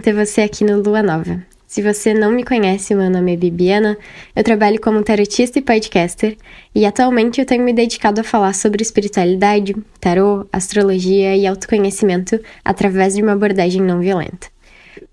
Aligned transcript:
ter 0.00 0.14
você 0.14 0.40
aqui 0.40 0.64
no 0.64 0.80
Lua 0.80 1.02
Nova. 1.02 1.42
Se 1.66 1.82
você 1.82 2.12
não 2.12 2.32
me 2.32 2.42
conhece, 2.42 2.94
meu 2.96 3.08
nome 3.08 3.34
é 3.34 3.36
Bibiana, 3.36 3.96
eu 4.34 4.42
trabalho 4.42 4.80
como 4.80 5.04
tarotista 5.04 5.60
e 5.60 5.62
podcaster 5.62 6.36
e 6.74 6.84
atualmente 6.84 7.40
eu 7.40 7.46
tenho 7.46 7.62
me 7.62 7.72
dedicado 7.72 8.20
a 8.20 8.24
falar 8.24 8.54
sobre 8.54 8.82
espiritualidade, 8.82 9.76
tarô, 10.00 10.46
astrologia 10.52 11.36
e 11.36 11.46
autoconhecimento 11.46 12.40
através 12.64 13.14
de 13.14 13.22
uma 13.22 13.32
abordagem 13.32 13.80
não 13.80 14.00
violenta. 14.00 14.48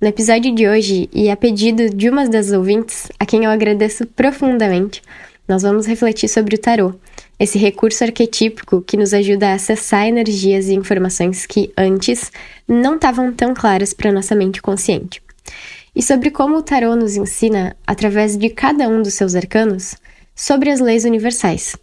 No 0.02 0.08
episódio 0.08 0.54
de 0.54 0.68
hoje, 0.68 1.10
e 1.14 1.30
a 1.30 1.36
pedido 1.36 1.90
de 1.90 2.10
uma 2.10 2.28
das 2.28 2.52
ouvintes, 2.52 3.08
a 3.20 3.26
quem 3.26 3.44
eu 3.44 3.52
agradeço 3.52 4.06
profundamente, 4.06 5.02
nós 5.48 5.62
vamos 5.62 5.86
refletir 5.86 6.28
sobre 6.28 6.56
o 6.56 6.60
tarô, 6.60 6.94
esse 7.40 7.58
recurso 7.58 8.04
arquetípico 8.04 8.82
que 8.82 8.98
nos 8.98 9.14
ajuda 9.14 9.50
a 9.50 9.54
acessar 9.54 10.08
energias 10.08 10.68
e 10.68 10.74
informações 10.74 11.46
que 11.46 11.72
antes 11.78 12.32
não 12.68 12.96
estavam 12.96 13.32
tão 13.32 13.54
claras 13.54 13.94
para 13.94 14.12
nossa 14.12 14.36
mente 14.36 14.62
consciente. 14.62 15.22
E 15.96 16.04
sobre 16.04 16.32
como 16.32 16.58
o 16.58 16.62
tarô 16.62 16.96
nos 16.96 17.16
ensina, 17.16 17.76
através 17.86 18.38
de 18.38 18.50
cada 18.50 18.88
um 18.88 19.02
dos 19.02 19.14
seus 19.14 19.36
arcanos, 19.36 19.96
sobre 20.36 20.70
as 20.70 20.80
leis 20.80 21.06
universais. 21.06 21.76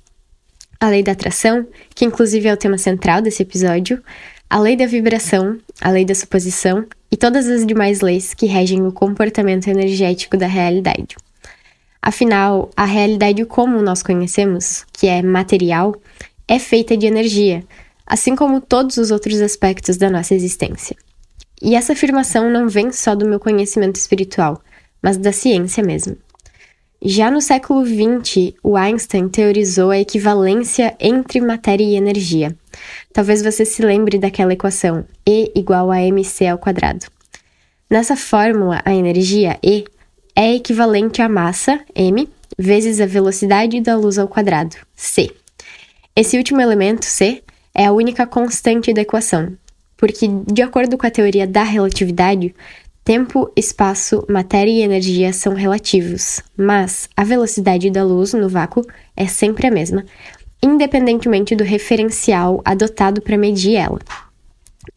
A 0.80 0.88
lei 0.88 1.02
da 1.02 1.12
atração, 1.12 1.66
que 1.94 2.04
inclusive 2.04 2.48
é 2.48 2.52
o 2.52 2.56
tema 2.56 2.78
central 2.78 3.22
desse 3.22 3.42
episódio, 3.42 4.02
a 4.50 4.60
lei 4.60 4.76
da 4.76 4.86
vibração, 4.86 5.58
a 5.80 5.90
lei 5.90 6.04
da 6.04 6.14
suposição 6.14 6.84
e 7.10 7.16
todas 7.16 7.48
as 7.48 7.64
demais 7.64 8.00
leis 8.00 8.34
que 8.34 8.46
regem 8.46 8.86
o 8.86 8.92
comportamento 8.92 9.68
energético 9.68 10.36
da 10.36 10.46
realidade. 10.46 11.16
Afinal, 12.06 12.68
a 12.76 12.84
realidade 12.84 13.46
como 13.46 13.80
nós 13.80 14.02
conhecemos, 14.02 14.84
que 14.92 15.06
é 15.06 15.22
material, 15.22 15.96
é 16.46 16.58
feita 16.58 16.98
de 16.98 17.06
energia, 17.06 17.64
assim 18.06 18.36
como 18.36 18.60
todos 18.60 18.98
os 18.98 19.10
outros 19.10 19.40
aspectos 19.40 19.96
da 19.96 20.10
nossa 20.10 20.34
existência. 20.34 20.94
E 21.62 21.74
essa 21.74 21.94
afirmação 21.94 22.50
não 22.50 22.68
vem 22.68 22.92
só 22.92 23.14
do 23.14 23.26
meu 23.26 23.40
conhecimento 23.40 23.96
espiritual, 23.96 24.60
mas 25.00 25.16
da 25.16 25.32
ciência 25.32 25.82
mesmo. 25.82 26.14
Já 27.00 27.30
no 27.30 27.40
século 27.40 27.82
XX, 27.86 28.52
o 28.62 28.76
Einstein 28.76 29.26
teorizou 29.30 29.88
a 29.90 29.98
equivalência 29.98 30.94
entre 31.00 31.40
matéria 31.40 31.84
e 31.84 31.96
energia. 31.96 32.54
Talvez 33.14 33.42
você 33.42 33.64
se 33.64 33.80
lembre 33.80 34.18
daquela 34.18 34.52
equação 34.52 35.06
E 35.26 35.50
igual 35.54 35.90
a 35.90 36.02
mc 36.02 36.46
ao 36.46 36.58
quadrado. 36.58 37.06
Nessa 37.88 38.14
fórmula, 38.14 38.82
a 38.84 38.94
energia 38.94 39.58
E 39.62 39.86
é 40.36 40.54
equivalente 40.54 41.22
à 41.22 41.28
massa, 41.28 41.80
m, 41.94 42.28
vezes 42.58 43.00
a 43.00 43.06
velocidade 43.06 43.80
da 43.80 43.96
luz 43.96 44.18
ao 44.18 44.28
quadrado, 44.28 44.76
c. 44.94 45.30
Esse 46.16 46.36
último 46.36 46.60
elemento, 46.60 47.04
c, 47.04 47.42
é 47.74 47.86
a 47.86 47.92
única 47.92 48.26
constante 48.26 48.92
da 48.92 49.02
equação, 49.02 49.56
porque, 49.96 50.28
de 50.28 50.62
acordo 50.62 50.96
com 50.96 51.06
a 51.06 51.10
teoria 51.10 51.46
da 51.46 51.62
relatividade, 51.62 52.54
tempo, 53.04 53.50
espaço, 53.56 54.24
matéria 54.28 54.70
e 54.70 54.82
energia 54.82 55.32
são 55.32 55.54
relativos, 55.54 56.40
mas 56.56 57.08
a 57.16 57.24
velocidade 57.24 57.90
da 57.90 58.02
luz 58.04 58.32
no 58.32 58.48
vácuo 58.48 58.82
é 59.16 59.26
sempre 59.26 59.66
a 59.66 59.70
mesma, 59.70 60.04
independentemente 60.62 61.54
do 61.54 61.64
referencial 61.64 62.62
adotado 62.64 63.20
para 63.20 63.36
medir 63.36 63.74
ela. 63.74 64.00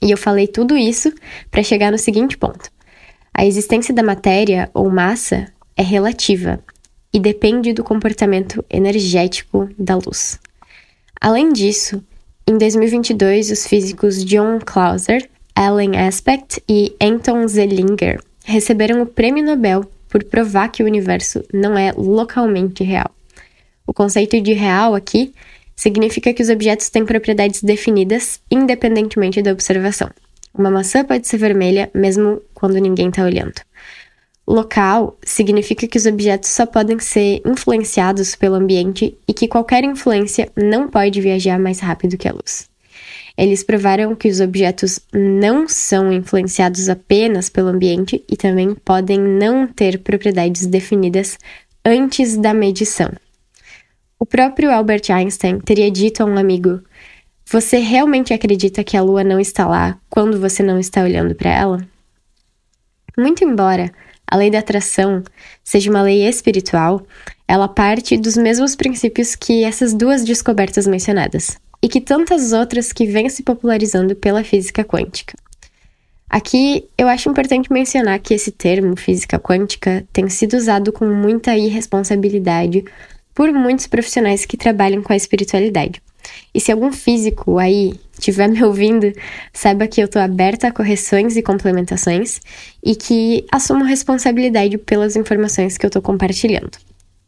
E 0.01 0.11
eu 0.11 0.17
falei 0.17 0.47
tudo 0.47 0.77
isso 0.77 1.11
para 1.51 1.63
chegar 1.63 1.91
no 1.91 1.97
seguinte 1.97 2.37
ponto. 2.37 2.69
A 3.37 3.45
existência 3.45 3.93
da 3.93 4.01
matéria 4.01 4.67
ou 4.73 4.89
massa 4.89 5.53
é 5.75 5.83
relativa 5.83 6.59
e 7.13 7.19
depende 7.19 7.71
do 7.71 7.83
comportamento 7.83 8.65
energético 8.67 9.69
da 9.77 9.95
luz. 9.95 10.39
Além 11.21 11.53
disso, 11.53 12.03
em 12.47 12.57
2022, 12.57 13.51
os 13.51 13.67
físicos 13.67 14.25
John 14.25 14.57
Clauser, 14.65 15.29
Alan 15.55 15.95
Aspect 16.07 16.63
e 16.67 16.95
Anton 16.99 17.47
Zellinger 17.47 18.19
receberam 18.43 19.03
o 19.03 19.05
Prêmio 19.05 19.45
Nobel 19.45 19.85
por 20.09 20.23
provar 20.23 20.69
que 20.69 20.81
o 20.81 20.87
universo 20.87 21.43
não 21.53 21.77
é 21.77 21.91
localmente 21.95 22.83
real. 22.83 23.11
O 23.85 23.93
conceito 23.93 24.41
de 24.41 24.53
real 24.53 24.95
aqui 24.95 25.31
significa 25.75 26.33
que 26.33 26.41
os 26.41 26.49
objetos 26.49 26.89
têm 26.89 27.05
propriedades 27.05 27.61
definidas 27.61 28.41
independentemente 28.49 29.43
da 29.43 29.51
observação. 29.51 30.09
Uma 30.57 30.71
maçã 30.71 31.05
pode 31.05 31.27
ser 31.27 31.37
vermelha 31.37 31.89
mesmo 31.93 32.41
quando 32.53 32.77
ninguém 32.77 33.09
está 33.09 33.23
olhando. 33.23 33.61
Local 34.47 35.17
significa 35.23 35.87
que 35.87 35.97
os 35.97 36.05
objetos 36.05 36.49
só 36.49 36.65
podem 36.65 36.99
ser 36.99 37.41
influenciados 37.45 38.35
pelo 38.35 38.55
ambiente 38.55 39.17
e 39.27 39.33
que 39.33 39.47
qualquer 39.47 39.83
influência 39.83 40.49
não 40.55 40.87
pode 40.87 41.19
viajar 41.19 41.59
mais 41.59 41.79
rápido 41.79 42.17
que 42.17 42.27
a 42.27 42.33
luz. 42.33 42.69
Eles 43.37 43.61
provaram 43.61 44.15
que 44.15 44.29
os 44.29 44.39
objetos 44.39 44.99
não 45.13 45.67
são 45.67 46.11
influenciados 46.11 46.89
apenas 46.89 47.49
pelo 47.49 47.67
ambiente 47.67 48.23
e 48.27 48.35
também 48.35 48.73
podem 48.73 49.19
não 49.19 49.67
ter 49.67 49.99
propriedades 49.99 50.65
definidas 50.65 51.37
antes 51.85 52.35
da 52.35 52.53
medição. 52.53 53.11
O 54.17 54.25
próprio 54.25 54.71
Albert 54.71 55.11
Einstein 55.11 55.59
teria 55.59 55.91
dito 55.91 56.23
a 56.23 56.25
um 56.25 56.37
amigo: 56.37 56.81
você 57.49 57.77
realmente 57.77 58.33
acredita 58.33 58.83
que 58.83 58.97
a 58.97 59.01
lua 59.01 59.23
não 59.23 59.39
está 59.39 59.65
lá 59.65 59.97
quando 60.09 60.39
você 60.39 60.61
não 60.61 60.77
está 60.77 61.01
olhando 61.03 61.33
para 61.33 61.49
ela? 61.49 61.87
Muito 63.17 63.43
embora 63.43 63.91
a 64.29 64.35
lei 64.35 64.51
da 64.51 64.59
atração 64.59 65.23
seja 65.63 65.89
uma 65.89 66.01
lei 66.01 66.27
espiritual, 66.27 67.07
ela 67.47 67.69
parte 67.69 68.17
dos 68.17 68.35
mesmos 68.35 68.75
princípios 68.75 69.33
que 69.33 69.63
essas 69.63 69.93
duas 69.93 70.25
descobertas 70.25 70.85
mencionadas, 70.85 71.57
e 71.81 71.87
que 71.87 72.01
tantas 72.01 72.51
outras 72.51 72.91
que 72.91 73.05
vêm 73.05 73.29
se 73.29 73.41
popularizando 73.43 74.13
pela 74.13 74.43
física 74.43 74.83
quântica. 74.83 75.37
Aqui 76.29 76.89
eu 76.97 77.07
acho 77.07 77.29
importante 77.29 77.71
mencionar 77.71 78.19
que 78.19 78.33
esse 78.33 78.51
termo 78.51 78.97
física 78.97 79.39
quântica 79.39 80.05
tem 80.11 80.27
sido 80.27 80.57
usado 80.57 80.91
com 80.91 81.05
muita 81.05 81.55
irresponsabilidade 81.55 82.83
por 83.33 83.53
muitos 83.53 83.87
profissionais 83.87 84.45
que 84.45 84.57
trabalham 84.57 85.01
com 85.01 85.13
a 85.13 85.15
espiritualidade. 85.15 86.01
E 86.53 86.59
se 86.59 86.71
algum 86.71 86.91
físico 86.91 87.57
aí 87.57 87.93
estiver 88.13 88.47
me 88.47 88.63
ouvindo, 88.63 89.11
saiba 89.53 89.87
que 89.87 90.01
eu 90.01 90.05
estou 90.05 90.21
aberta 90.21 90.67
a 90.67 90.71
correções 90.71 91.35
e 91.35 91.41
complementações 91.41 92.39
e 92.83 92.95
que 92.95 93.45
assumo 93.51 93.83
responsabilidade 93.83 94.77
pelas 94.77 95.15
informações 95.15 95.77
que 95.77 95.85
eu 95.85 95.89
estou 95.89 96.01
compartilhando. 96.01 96.77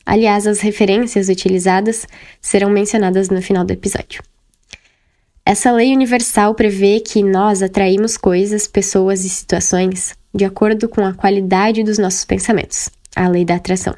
Aliás, 0.05 0.47
as 0.47 0.59
referências 0.59 1.29
utilizadas 1.29 2.07
serão 2.41 2.69
mencionadas 2.69 3.29
no 3.29 3.41
final 3.41 3.63
do 3.63 3.71
episódio. 3.71 4.23
Essa 5.45 5.71
lei 5.71 5.93
universal 5.93 6.53
prevê 6.55 6.99
que 6.99 7.23
nós 7.23 7.61
atraímos 7.61 8.17
coisas, 8.17 8.67
pessoas 8.67 9.23
e 9.25 9.29
situações 9.29 10.15
de 10.33 10.45
acordo 10.45 10.87
com 10.87 11.05
a 11.05 11.13
qualidade 11.13 11.83
dos 11.83 11.97
nossos 11.97 12.23
pensamentos, 12.23 12.89
a 13.15 13.27
lei 13.27 13.43
da 13.43 13.55
atração. 13.55 13.95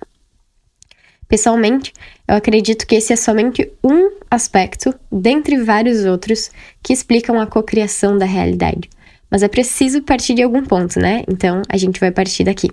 Pessoalmente, 1.31 1.93
eu 2.27 2.35
acredito 2.35 2.85
que 2.85 2.95
esse 2.95 3.13
é 3.13 3.15
somente 3.15 3.71
um 3.81 4.11
aspecto, 4.29 4.93
dentre 5.09 5.63
vários 5.63 6.03
outros, 6.03 6.51
que 6.83 6.91
explicam 6.91 7.39
a 7.39 7.47
cocriação 7.47 8.17
da 8.17 8.25
realidade. 8.25 8.89
Mas 9.29 9.41
é 9.41 9.47
preciso 9.47 10.01
partir 10.01 10.33
de 10.33 10.43
algum 10.43 10.61
ponto, 10.61 10.99
né? 10.99 11.23
Então 11.29 11.61
a 11.69 11.77
gente 11.77 12.01
vai 12.01 12.11
partir 12.11 12.43
daqui. 12.43 12.69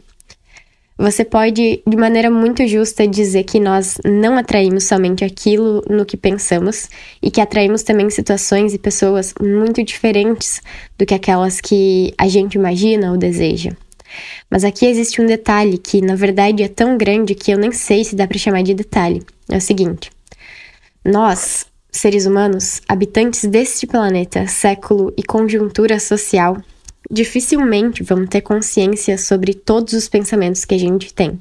Você 0.99 1.25
pode, 1.25 1.81
de 1.87 1.97
maneira 1.97 2.29
muito 2.29 2.67
justa, 2.67 3.07
dizer 3.07 3.45
que 3.45 3.61
nós 3.61 3.97
não 4.05 4.37
atraímos 4.37 4.83
somente 4.83 5.25
aquilo 5.25 5.81
no 5.89 6.05
que 6.05 6.17
pensamos 6.17 6.89
e 7.23 7.31
que 7.31 7.41
atraímos 7.41 7.85
também 7.85 8.11
situações 8.11 8.75
e 8.75 8.79
pessoas 8.79 9.33
muito 9.41 9.85
diferentes 9.85 10.61
do 10.99 11.07
que 11.07 11.15
aquelas 11.15 11.61
que 11.61 12.13
a 12.19 12.27
gente 12.27 12.57
imagina 12.57 13.13
ou 13.13 13.17
deseja. 13.17 13.71
Mas 14.51 14.65
aqui 14.65 14.87
existe 14.87 15.21
um 15.21 15.27
detalhe 15.27 15.79
que, 15.79 16.01
na 16.01 16.15
verdade, 16.15 16.63
é 16.63 16.69
tão 16.69 16.97
grande 16.97 17.35
que 17.35 17.51
eu 17.51 17.59
nem 17.59 17.73
sei 17.73 18.05
se 18.05 18.17
dá 18.17 18.27
para 18.27 18.39
chamar 18.39 18.63
de 18.63 18.75
detalhe. 18.75 19.23
É 19.51 19.57
o 19.57 19.61
seguinte: 19.61 20.11
nós, 21.05 21.67
seres 21.91 22.27
humanos, 22.27 22.81
habitantes 22.89 23.45
deste 23.45 23.87
planeta, 23.87 24.47
século 24.47 25.13
e 25.17 25.23
conjuntura 25.23 25.99
social, 25.99 26.57
dificilmente 27.11 28.03
vamos 28.03 28.29
ter 28.29 28.41
consciência 28.41 29.17
sobre 29.19 29.55
todos 29.55 29.93
os 29.93 30.09
pensamentos 30.09 30.65
que 30.65 30.75
a 30.75 30.79
gente 30.79 31.13
tem. 31.13 31.41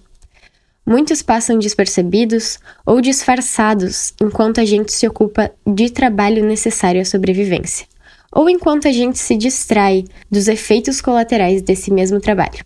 Muitos 0.85 1.21
passam 1.21 1.59
despercebidos 1.59 2.59
ou 2.85 3.01
disfarçados 3.01 4.13
enquanto 4.21 4.61
a 4.61 4.65
gente 4.65 4.93
se 4.93 5.05
ocupa 5.05 5.51
de 5.65 5.89
trabalho 5.89 6.45
necessário 6.45 7.01
à 7.01 7.05
sobrevivência 7.05 7.85
ou 8.31 8.50
enquanto 8.50 8.88
a 8.88 8.91
gente 8.91 9.19
se 9.19 9.35
distrai 9.35 10.06
dos 10.29 10.47
efeitos 10.47 11.01
colaterais 11.01 11.62
desse 11.62 11.91
mesmo 11.91 12.19
trabalho. 12.19 12.65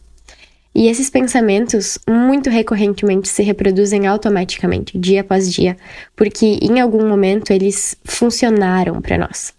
E 0.74 0.88
esses 0.88 1.10
pensamentos 1.10 2.00
muito 2.10 2.50
recorrentemente 2.50 3.28
se 3.28 3.44
reproduzem 3.44 4.08
automaticamente, 4.08 4.98
dia 4.98 5.22
após 5.22 5.52
dia, 5.52 5.76
porque 6.16 6.60
em 6.62 6.80
algum 6.80 7.08
momento 7.08 7.52
eles 7.52 7.96
funcionaram 8.06 9.02
para 9.02 9.18
nós. 9.18 9.54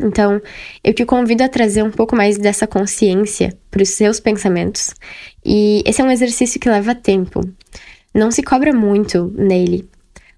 Então, 0.00 0.40
eu 0.82 0.92
te 0.92 1.04
convido 1.04 1.44
a 1.44 1.48
trazer 1.48 1.82
um 1.82 1.90
pouco 1.90 2.16
mais 2.16 2.36
dessa 2.38 2.66
consciência 2.66 3.56
para 3.70 3.82
os 3.82 3.90
seus 3.90 4.18
pensamentos, 4.18 4.94
e 5.44 5.82
esse 5.86 6.00
é 6.00 6.04
um 6.04 6.10
exercício 6.10 6.58
que 6.58 6.70
leva 6.70 6.94
tempo. 6.94 7.40
Não 8.12 8.30
se 8.30 8.42
cobra 8.42 8.72
muito 8.72 9.32
nele, 9.36 9.88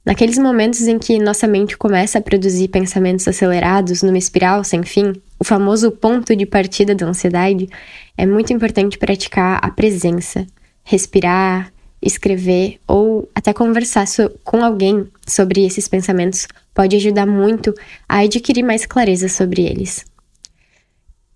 Naqueles 0.07 0.39
momentos 0.39 0.83
em 0.83 1.01
que 1.01 1.19
nossa 1.19 1.49
mente 1.49 1.77
começa 1.77 2.19
a 2.19 2.23
produzir 2.23 2.69
pensamentos 2.69 3.27
acelerados 3.27 4.05
numa 4.05 4.17
espiral 4.17 4.63
sem 4.63 4.85
fim, 4.85 5.13
o 5.37 5.43
famoso 5.43 5.91
ponto 5.91 6.37
de 6.37 6.47
partida 6.47 6.95
da 6.95 7.07
ansiedade, 7.07 7.69
é 8.17 8.25
muito 8.25 8.53
importante 8.53 8.99
praticar 8.99 9.59
a 9.61 9.69
presença, 9.69 10.47
respirar, 10.85 11.73
escrever 12.01 12.79
ou 12.87 13.29
até 13.35 13.53
conversar 13.53 14.05
com 14.45 14.65
alguém 14.65 15.09
sobre 15.27 15.67
esses 15.67 15.89
pensamentos 15.89 16.47
pode 16.73 16.95
ajudar 16.95 17.27
muito 17.27 17.75
a 18.09 18.19
adquirir 18.19 18.63
mais 18.63 18.87
clareza 18.87 19.29
sobre 19.29 19.63
eles. 19.63 20.05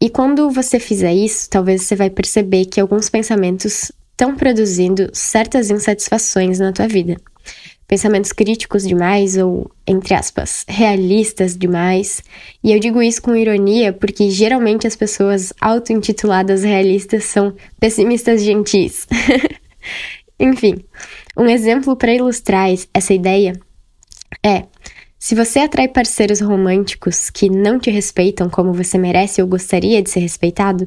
E 0.00 0.08
quando 0.08 0.48
você 0.48 0.78
fizer 0.78 1.12
isso, 1.12 1.50
talvez 1.50 1.82
você 1.82 1.96
vai 1.96 2.08
perceber 2.08 2.66
que 2.66 2.80
alguns 2.80 3.10
pensamentos 3.10 3.90
estão 4.12 4.36
produzindo 4.36 5.10
certas 5.12 5.70
insatisfações 5.70 6.60
na 6.60 6.72
tua 6.72 6.86
vida. 6.86 7.16
Pensamentos 7.90 8.30
críticos 8.30 8.84
demais 8.84 9.36
ou, 9.36 9.68
entre 9.84 10.14
aspas, 10.14 10.64
realistas 10.68 11.56
demais. 11.56 12.22
E 12.62 12.70
eu 12.70 12.78
digo 12.78 13.02
isso 13.02 13.20
com 13.20 13.34
ironia 13.34 13.92
porque 13.92 14.30
geralmente 14.30 14.86
as 14.86 14.94
pessoas 14.94 15.52
auto-intituladas 15.60 16.62
realistas 16.62 17.24
são 17.24 17.52
pessimistas 17.80 18.44
gentis. 18.44 19.08
Enfim, 20.38 20.84
um 21.36 21.46
exemplo 21.46 21.96
para 21.96 22.14
ilustrar 22.14 22.68
essa 22.94 23.12
ideia 23.12 23.58
é: 24.40 24.66
se 25.18 25.34
você 25.34 25.58
atrai 25.58 25.88
parceiros 25.88 26.40
românticos 26.40 27.28
que 27.28 27.50
não 27.50 27.80
te 27.80 27.90
respeitam 27.90 28.48
como 28.48 28.72
você 28.72 28.96
merece 28.98 29.42
ou 29.42 29.48
gostaria 29.48 30.00
de 30.00 30.10
ser 30.10 30.20
respeitado, 30.20 30.84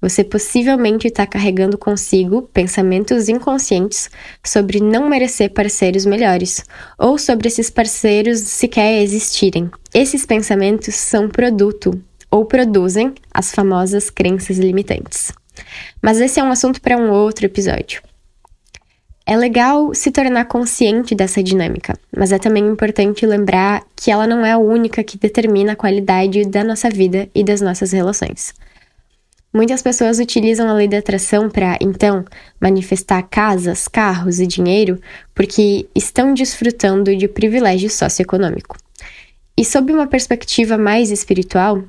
você 0.00 0.22
possivelmente 0.22 1.08
está 1.08 1.26
carregando 1.26 1.78
consigo 1.78 2.42
pensamentos 2.52 3.28
inconscientes 3.28 4.10
sobre 4.44 4.80
não 4.80 5.08
merecer 5.08 5.50
parceiros 5.52 6.04
melhores 6.04 6.64
ou 6.98 7.18
sobre 7.18 7.48
esses 7.48 7.70
parceiros 7.70 8.40
sequer 8.40 9.02
existirem. 9.02 9.70
Esses 9.94 10.26
pensamentos 10.26 10.94
são 10.94 11.28
produto 11.28 12.00
ou 12.30 12.44
produzem 12.44 13.14
as 13.32 13.52
famosas 13.52 14.10
crenças 14.10 14.58
limitantes. 14.58 15.32
Mas 16.02 16.20
esse 16.20 16.38
é 16.38 16.44
um 16.44 16.50
assunto 16.50 16.80
para 16.80 16.96
um 16.96 17.10
outro 17.10 17.46
episódio. 17.46 18.02
É 19.28 19.36
legal 19.36 19.92
se 19.92 20.12
tornar 20.12 20.44
consciente 20.44 21.12
dessa 21.12 21.42
dinâmica, 21.42 21.98
mas 22.16 22.30
é 22.30 22.38
também 22.38 22.64
importante 22.64 23.26
lembrar 23.26 23.82
que 23.96 24.08
ela 24.08 24.24
não 24.24 24.46
é 24.46 24.52
a 24.52 24.58
única 24.58 25.02
que 25.02 25.18
determina 25.18 25.72
a 25.72 25.76
qualidade 25.76 26.44
da 26.44 26.62
nossa 26.62 26.88
vida 26.88 27.28
e 27.34 27.42
das 27.42 27.60
nossas 27.60 27.90
relações. 27.90 28.54
Muitas 29.56 29.80
pessoas 29.80 30.18
utilizam 30.18 30.68
a 30.68 30.74
lei 30.74 30.86
da 30.86 30.98
atração 30.98 31.48
para, 31.48 31.78
então, 31.80 32.26
manifestar 32.60 33.22
casas, 33.22 33.88
carros 33.88 34.38
e 34.38 34.46
dinheiro 34.46 35.00
porque 35.34 35.88
estão 35.94 36.34
desfrutando 36.34 37.16
de 37.16 37.26
privilégio 37.26 37.88
socioeconômico. 37.88 38.76
E 39.56 39.64
sob 39.64 39.90
uma 39.94 40.06
perspectiva 40.06 40.76
mais 40.76 41.10
espiritual, 41.10 41.82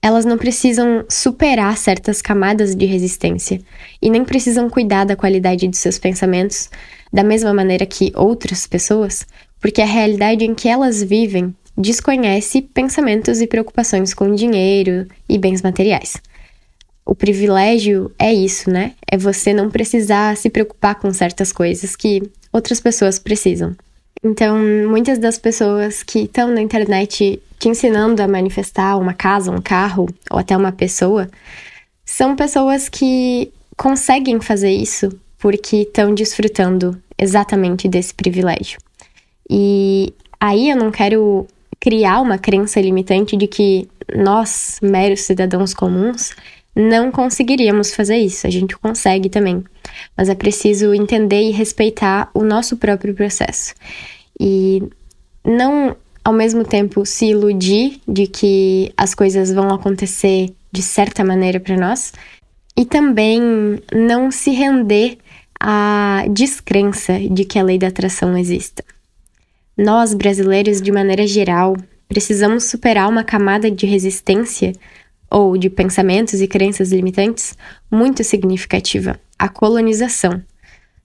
elas 0.00 0.24
não 0.24 0.38
precisam 0.38 1.04
superar 1.08 1.76
certas 1.76 2.22
camadas 2.22 2.76
de 2.76 2.86
resistência 2.86 3.60
e 4.00 4.08
nem 4.08 4.24
precisam 4.24 4.70
cuidar 4.70 5.04
da 5.04 5.16
qualidade 5.16 5.66
de 5.66 5.76
seus 5.76 5.98
pensamentos 5.98 6.70
da 7.12 7.24
mesma 7.24 7.52
maneira 7.52 7.84
que 7.84 8.12
outras 8.14 8.68
pessoas, 8.68 9.26
porque 9.60 9.82
a 9.82 9.86
realidade 9.86 10.44
em 10.44 10.54
que 10.54 10.68
elas 10.68 11.02
vivem 11.02 11.52
desconhece 11.76 12.62
pensamentos 12.62 13.40
e 13.40 13.48
preocupações 13.48 14.14
com 14.14 14.32
dinheiro 14.32 15.08
e 15.28 15.36
bens 15.36 15.60
materiais. 15.60 16.22
O 17.06 17.14
privilégio 17.14 18.10
é 18.18 18.32
isso, 18.32 18.70
né? 18.70 18.94
É 19.10 19.16
você 19.16 19.52
não 19.52 19.70
precisar 19.70 20.36
se 20.36 20.48
preocupar 20.48 20.94
com 20.94 21.12
certas 21.12 21.52
coisas 21.52 21.94
que 21.94 22.22
outras 22.52 22.80
pessoas 22.80 23.18
precisam. 23.18 23.76
Então, 24.22 24.58
muitas 24.88 25.18
das 25.18 25.36
pessoas 25.36 26.02
que 26.02 26.20
estão 26.20 26.50
na 26.50 26.62
internet 26.62 27.42
te 27.58 27.68
ensinando 27.68 28.22
a 28.22 28.28
manifestar 28.28 28.96
uma 28.96 29.12
casa, 29.12 29.50
um 29.50 29.60
carro 29.60 30.08
ou 30.30 30.38
até 30.38 30.56
uma 30.56 30.72
pessoa, 30.72 31.28
são 32.04 32.34
pessoas 32.34 32.88
que 32.88 33.52
conseguem 33.76 34.40
fazer 34.40 34.70
isso 34.70 35.10
porque 35.38 35.82
estão 35.82 36.14
desfrutando 36.14 36.98
exatamente 37.18 37.86
desse 37.86 38.14
privilégio. 38.14 38.78
E 39.48 40.14
aí 40.40 40.70
eu 40.70 40.76
não 40.76 40.90
quero 40.90 41.46
criar 41.78 42.22
uma 42.22 42.38
crença 42.38 42.80
limitante 42.80 43.36
de 43.36 43.46
que 43.46 43.86
nós, 44.16 44.78
meros 44.82 45.20
cidadãos 45.20 45.74
comuns, 45.74 46.32
não 46.74 47.10
conseguiríamos 47.10 47.94
fazer 47.94 48.16
isso. 48.16 48.46
A 48.46 48.50
gente 48.50 48.76
consegue 48.76 49.28
também. 49.28 49.62
Mas 50.16 50.28
é 50.28 50.34
preciso 50.34 50.92
entender 50.92 51.42
e 51.42 51.50
respeitar 51.50 52.30
o 52.34 52.42
nosso 52.42 52.76
próprio 52.76 53.14
processo. 53.14 53.74
E 54.40 54.82
não 55.44 55.96
ao 56.24 56.32
mesmo 56.32 56.64
tempo 56.64 57.04
se 57.04 57.26
iludir 57.26 58.00
de 58.08 58.26
que 58.26 58.92
as 58.96 59.14
coisas 59.14 59.52
vão 59.52 59.68
acontecer 59.68 60.52
de 60.72 60.82
certa 60.82 61.22
maneira 61.22 61.60
para 61.60 61.76
nós 61.76 62.12
e 62.76 62.84
também 62.84 63.40
não 63.92 64.30
se 64.30 64.50
render 64.50 65.18
à 65.60 66.24
descrença 66.30 67.18
de 67.30 67.44
que 67.44 67.58
a 67.58 67.62
lei 67.62 67.78
da 67.78 67.88
atração 67.88 68.36
exista. 68.36 68.82
Nós, 69.76 70.14
brasileiros, 70.14 70.80
de 70.80 70.90
maneira 70.90 71.26
geral, 71.26 71.76
precisamos 72.08 72.64
superar 72.64 73.08
uma 73.08 73.22
camada 73.22 73.70
de 73.70 73.86
resistência 73.86 74.72
ou 75.34 75.58
de 75.58 75.68
pensamentos 75.68 76.40
e 76.40 76.46
crenças 76.46 76.92
limitantes 76.92 77.56
muito 77.90 78.22
significativa 78.22 79.18
a 79.38 79.48
colonização 79.48 80.42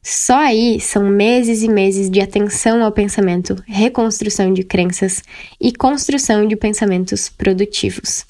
só 0.01 0.37
aí 0.37 0.79
são 0.79 1.03
meses 1.03 1.61
e 1.61 1.67
meses 1.67 2.09
de 2.09 2.21
atenção 2.21 2.83
ao 2.83 2.91
pensamento, 2.91 3.61
reconstrução 3.67 4.53
de 4.53 4.63
crenças 4.63 5.21
e 5.59 5.73
construção 5.73 6.47
de 6.47 6.55
pensamentos 6.55 7.29
produtivos. 7.29 8.25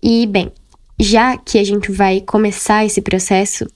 E, 0.00 0.26
bem, 0.26 0.52
já 0.98 1.36
que 1.36 1.58
a 1.58 1.64
gente 1.64 1.90
vai 1.90 2.20
começar 2.20 2.84
esse 2.84 3.02
processo, 3.02 3.66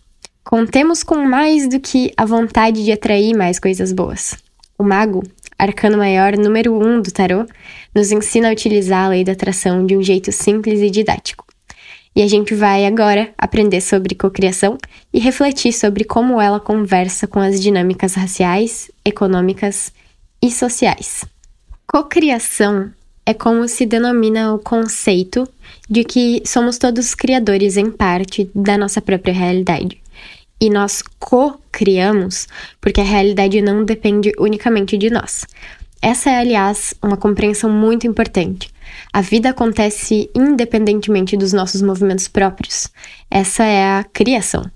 contemos 0.44 1.02
com 1.02 1.16
mais 1.26 1.68
do 1.68 1.80
que 1.80 2.12
a 2.16 2.24
vontade 2.24 2.84
de 2.84 2.92
atrair 2.92 3.36
mais 3.36 3.58
coisas 3.58 3.92
boas. 3.92 4.36
O 4.78 4.84
mago, 4.84 5.22
arcano 5.58 5.98
maior 5.98 6.36
número 6.38 6.74
1 6.74 6.86
um 6.86 7.02
do 7.02 7.10
tarô, 7.10 7.44
nos 7.94 8.12
ensina 8.12 8.48
a 8.48 8.52
utilizar 8.52 9.06
a 9.06 9.08
lei 9.08 9.24
da 9.24 9.32
atração 9.32 9.84
de 9.84 9.96
um 9.96 10.02
jeito 10.02 10.30
simples 10.30 10.80
e 10.80 10.90
didático. 10.90 11.45
E 12.16 12.22
a 12.22 12.26
gente 12.26 12.54
vai 12.54 12.86
agora 12.86 13.28
aprender 13.36 13.82
sobre 13.82 14.14
cocriação 14.14 14.78
e 15.12 15.20
refletir 15.20 15.70
sobre 15.70 16.02
como 16.02 16.40
ela 16.40 16.58
conversa 16.58 17.26
com 17.26 17.38
as 17.38 17.60
dinâmicas 17.60 18.14
raciais, 18.14 18.90
econômicas 19.04 19.92
e 20.42 20.50
sociais. 20.50 21.26
Cocriação 21.86 22.90
é 23.26 23.34
como 23.34 23.68
se 23.68 23.84
denomina 23.84 24.54
o 24.54 24.58
conceito 24.58 25.46
de 25.90 26.04
que 26.04 26.42
somos 26.46 26.78
todos 26.78 27.14
criadores 27.14 27.76
em 27.76 27.90
parte 27.90 28.50
da 28.54 28.78
nossa 28.78 29.02
própria 29.02 29.34
realidade. 29.34 30.00
E 30.58 30.70
nós 30.70 31.02
co-criamos 31.18 32.48
porque 32.80 33.02
a 33.02 33.04
realidade 33.04 33.60
não 33.60 33.84
depende 33.84 34.32
unicamente 34.38 34.96
de 34.96 35.10
nós. 35.10 35.44
Essa 36.00 36.30
é, 36.30 36.38
aliás, 36.38 36.94
uma 37.02 37.18
compreensão 37.18 37.68
muito 37.68 38.06
importante. 38.06 38.74
A 39.16 39.22
vida 39.22 39.48
acontece 39.48 40.28
independentemente 40.34 41.38
dos 41.38 41.50
nossos 41.50 41.80
movimentos 41.80 42.28
próprios. 42.28 42.90
Essa 43.30 43.64
é 43.64 43.82
a 43.82 44.04
criação. 44.04 44.70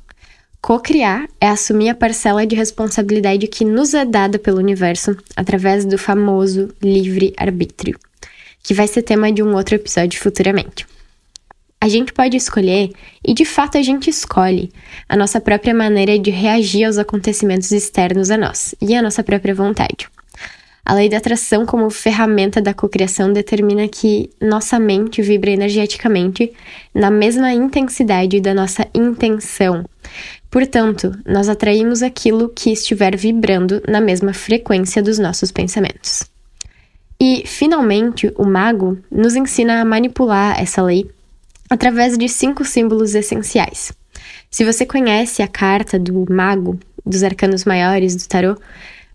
Co-criar 0.62 1.28
é 1.38 1.46
assumir 1.46 1.90
a 1.90 1.94
parcela 1.94 2.46
de 2.46 2.56
responsabilidade 2.56 3.46
que 3.46 3.66
nos 3.66 3.92
é 3.92 4.02
dada 4.02 4.38
pelo 4.38 4.56
universo 4.56 5.14
através 5.36 5.84
do 5.84 5.98
famoso 5.98 6.70
livre-arbítrio, 6.82 7.98
que 8.62 8.72
vai 8.72 8.88
ser 8.88 9.02
tema 9.02 9.30
de 9.30 9.42
um 9.42 9.54
outro 9.54 9.74
episódio 9.74 10.18
futuramente. 10.18 10.86
A 11.78 11.86
gente 11.86 12.10
pode 12.10 12.34
escolher, 12.34 12.92
e 13.22 13.34
de 13.34 13.44
fato 13.44 13.76
a 13.76 13.82
gente 13.82 14.08
escolhe, 14.08 14.72
a 15.06 15.18
nossa 15.18 15.38
própria 15.38 15.74
maneira 15.74 16.18
de 16.18 16.30
reagir 16.30 16.84
aos 16.84 16.96
acontecimentos 16.96 17.72
externos 17.72 18.30
a 18.30 18.38
nós 18.38 18.74
e 18.80 18.94
a 18.94 19.02
nossa 19.02 19.22
própria 19.22 19.54
vontade. 19.54 20.08
A 20.90 20.92
lei 20.92 21.08
da 21.08 21.18
atração, 21.18 21.64
como 21.64 21.88
ferramenta 21.88 22.60
da 22.60 22.74
cocriação, 22.74 23.32
determina 23.32 23.86
que 23.86 24.28
nossa 24.40 24.76
mente 24.76 25.22
vibra 25.22 25.52
energeticamente 25.52 26.52
na 26.92 27.12
mesma 27.12 27.52
intensidade 27.52 28.40
da 28.40 28.52
nossa 28.52 28.84
intenção. 28.92 29.84
Portanto, 30.50 31.16
nós 31.24 31.48
atraímos 31.48 32.02
aquilo 32.02 32.48
que 32.48 32.72
estiver 32.72 33.16
vibrando 33.16 33.80
na 33.86 34.00
mesma 34.00 34.34
frequência 34.34 35.00
dos 35.00 35.16
nossos 35.16 35.52
pensamentos. 35.52 36.24
E, 37.20 37.44
finalmente, 37.46 38.32
o 38.36 38.44
mago 38.44 38.98
nos 39.08 39.36
ensina 39.36 39.80
a 39.80 39.84
manipular 39.84 40.60
essa 40.60 40.82
lei 40.82 41.08
através 41.70 42.18
de 42.18 42.28
cinco 42.28 42.64
símbolos 42.64 43.14
essenciais. 43.14 43.92
Se 44.50 44.64
você 44.64 44.84
conhece 44.84 45.40
a 45.40 45.46
carta 45.46 46.00
do 46.00 46.26
mago, 46.28 46.76
dos 47.06 47.22
arcanos 47.22 47.64
maiores 47.64 48.16
do 48.16 48.26
tarot, 48.26 48.60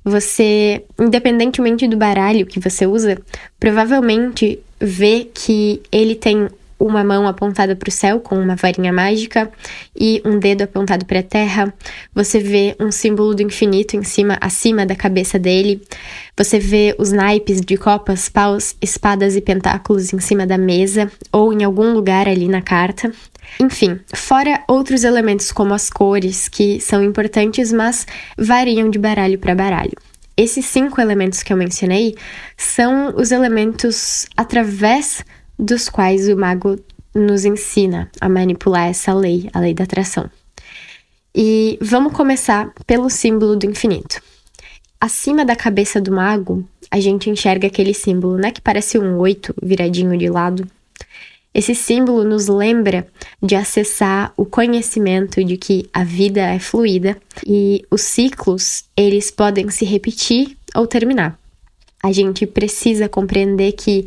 você, 0.06 0.84
independentemente 1.00 1.88
do 1.88 1.98
baralho 1.98 2.46
que 2.46 2.60
você 2.60 2.86
usa, 2.86 3.18
provavelmente 3.60 4.60
vê 4.80 5.28
que 5.34 5.82
ele 5.92 6.14
tem 6.14 6.48
uma 6.78 7.04
mão 7.04 7.28
apontada 7.28 7.76
para 7.76 7.90
o 7.90 7.92
céu 7.92 8.20
com 8.20 8.38
uma 8.38 8.56
varinha 8.56 8.92
mágica 8.92 9.50
e 9.98 10.22
um 10.26 10.38
dedo 10.38 10.64
apontado 10.64 11.06
para 11.06 11.20
a 11.20 11.24
terra. 11.24 11.74
Você 12.14 12.40
vê 12.40 12.76
um 12.80 12.92
símbolo 12.92 13.34
do 13.34 13.42
infinito 13.42 13.96
em 13.96 14.04
cima, 14.04 14.38
acima 14.42 14.86
da 14.86 14.96
cabeça 14.96 15.40
dele. 15.40 15.82
Você 16.38 16.60
vê 16.60 16.94
os 17.00 17.12
naipes 17.12 17.62
de 17.62 17.78
copas, 17.78 18.30
paus, 18.30 18.76
espadas 18.82 19.36
e 19.36 19.42
pentáculos 19.42 20.14
em 20.14 20.20
cima 20.20 20.46
da 20.46 20.58
mesa 20.58 21.12
ou 21.32 21.54
em 21.54 21.64
algum 21.64 21.94
lugar 21.94 22.28
ali 22.28 22.48
na 22.48 22.62
carta. 22.62 23.12
Enfim, 23.60 24.00
fora 24.14 24.64
outros 24.68 25.04
elementos 25.04 25.52
como 25.52 25.74
as 25.74 25.90
cores, 25.90 26.48
que 26.48 26.80
são 26.80 27.04
importantes, 27.04 27.72
mas 27.72 28.06
variam 28.38 28.90
de 28.90 29.00
baralho 29.00 29.40
para 29.40 29.56
baralho. 29.56 29.94
Esses 30.38 30.66
cinco 30.66 31.00
elementos 31.00 31.42
que 31.42 31.54
eu 31.54 31.58
mencionei 31.58 32.16
são 32.58 33.16
os 33.16 33.32
elementos 33.32 34.26
através 34.36 35.24
dos 35.58 35.88
quais 35.88 36.28
o 36.28 36.36
mago 36.36 36.78
nos 37.14 37.46
ensina 37.46 38.12
a 38.20 38.28
manipular 38.28 38.90
essa 38.90 39.14
lei, 39.14 39.50
a 39.54 39.60
lei 39.62 39.74
da 39.74 39.86
atração. 39.86 40.30
E 41.34 41.78
vamos 41.82 42.12
começar 42.12 42.74
pelo 42.86 43.10
símbolo 43.10 43.56
do 43.56 43.66
infinito. 43.66 44.22
Acima 45.00 45.46
da 45.46 45.56
cabeça 45.56 46.02
do 46.02 46.12
mago, 46.12 46.68
a 46.92 47.00
gente 47.00 47.30
enxerga 47.30 47.68
aquele 47.68 47.94
símbolo, 47.94 48.38
né, 48.38 48.52
que 48.52 48.62
parece 48.62 48.98
um 48.98 49.18
oito 49.18 49.54
viradinho 49.62 50.18
de 50.18 50.30
lado. 50.30 50.68
Esse 51.56 51.74
símbolo 51.74 52.26
nos 52.26 52.50
lembra 52.50 53.08
de 53.42 53.56
acessar 53.56 54.34
o 54.36 54.46
conhecimento 54.46 55.42
de 55.42 55.56
que 55.56 55.90
a 55.94 56.04
vida 56.04 56.42
é 56.42 56.60
fluida 56.60 57.18
e 57.48 57.82
os 57.90 58.02
ciclos, 58.02 58.84
eles 58.96 59.32
podem 59.32 59.70
se 59.70 59.86
repetir 59.86 60.58
ou 60.76 60.86
terminar. 60.86 61.40
A 62.04 62.12
gente 62.12 62.46
precisa 62.46 63.08
compreender 63.08 63.72
que 63.72 64.04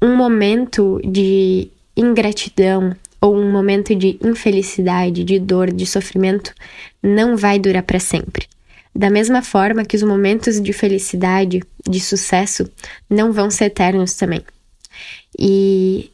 um 0.00 0.16
momento 0.16 0.98
de 1.04 1.68
ingratidão 1.94 2.96
ou 3.20 3.36
um 3.36 3.52
momento 3.52 3.94
de 3.94 4.18
infelicidade, 4.24 5.24
de 5.24 5.38
dor, 5.38 5.70
de 5.70 5.84
sofrimento 5.84 6.54
não 7.02 7.36
vai 7.36 7.58
durar 7.58 7.82
para 7.82 8.00
sempre. 8.00 8.46
Da 8.94 9.10
mesma 9.10 9.42
forma 9.42 9.84
que 9.84 9.94
os 9.94 10.02
momentos 10.02 10.58
de 10.58 10.72
felicidade, 10.72 11.60
de 11.86 12.00
sucesso, 12.00 12.66
não 13.10 13.30
vão 13.30 13.50
ser 13.50 13.66
eternos 13.66 14.14
também. 14.14 14.42
E 15.38 16.10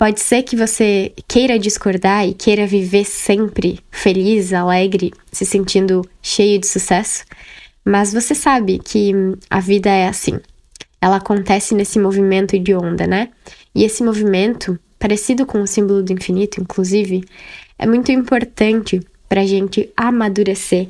pode 0.00 0.20
ser 0.20 0.42
que 0.42 0.56
você 0.56 1.12
queira 1.28 1.58
discordar 1.58 2.26
e 2.26 2.32
queira 2.32 2.66
viver 2.66 3.04
sempre 3.04 3.78
feliz, 3.90 4.54
alegre, 4.54 5.12
se 5.30 5.44
sentindo 5.44 6.02
cheio 6.22 6.58
de 6.58 6.66
sucesso, 6.66 7.24
mas 7.84 8.10
você 8.12 8.34
sabe 8.34 8.78
que 8.78 9.12
a 9.50 9.60
vida 9.60 9.90
é 9.90 10.08
assim 10.08 10.40
ela 11.00 11.16
acontece 11.16 11.74
nesse 11.74 11.98
movimento 11.98 12.58
de 12.58 12.74
onda, 12.74 13.06
né? 13.06 13.30
E 13.74 13.84
esse 13.84 14.02
movimento, 14.02 14.78
parecido 14.98 15.46
com 15.46 15.62
o 15.62 15.66
símbolo 15.66 16.02
do 16.02 16.12
infinito, 16.12 16.60
inclusive, 16.60 17.24
é 17.78 17.86
muito 17.86 18.12
importante 18.12 19.00
para 19.28 19.40
a 19.40 19.46
gente 19.46 19.90
amadurecer. 19.96 20.88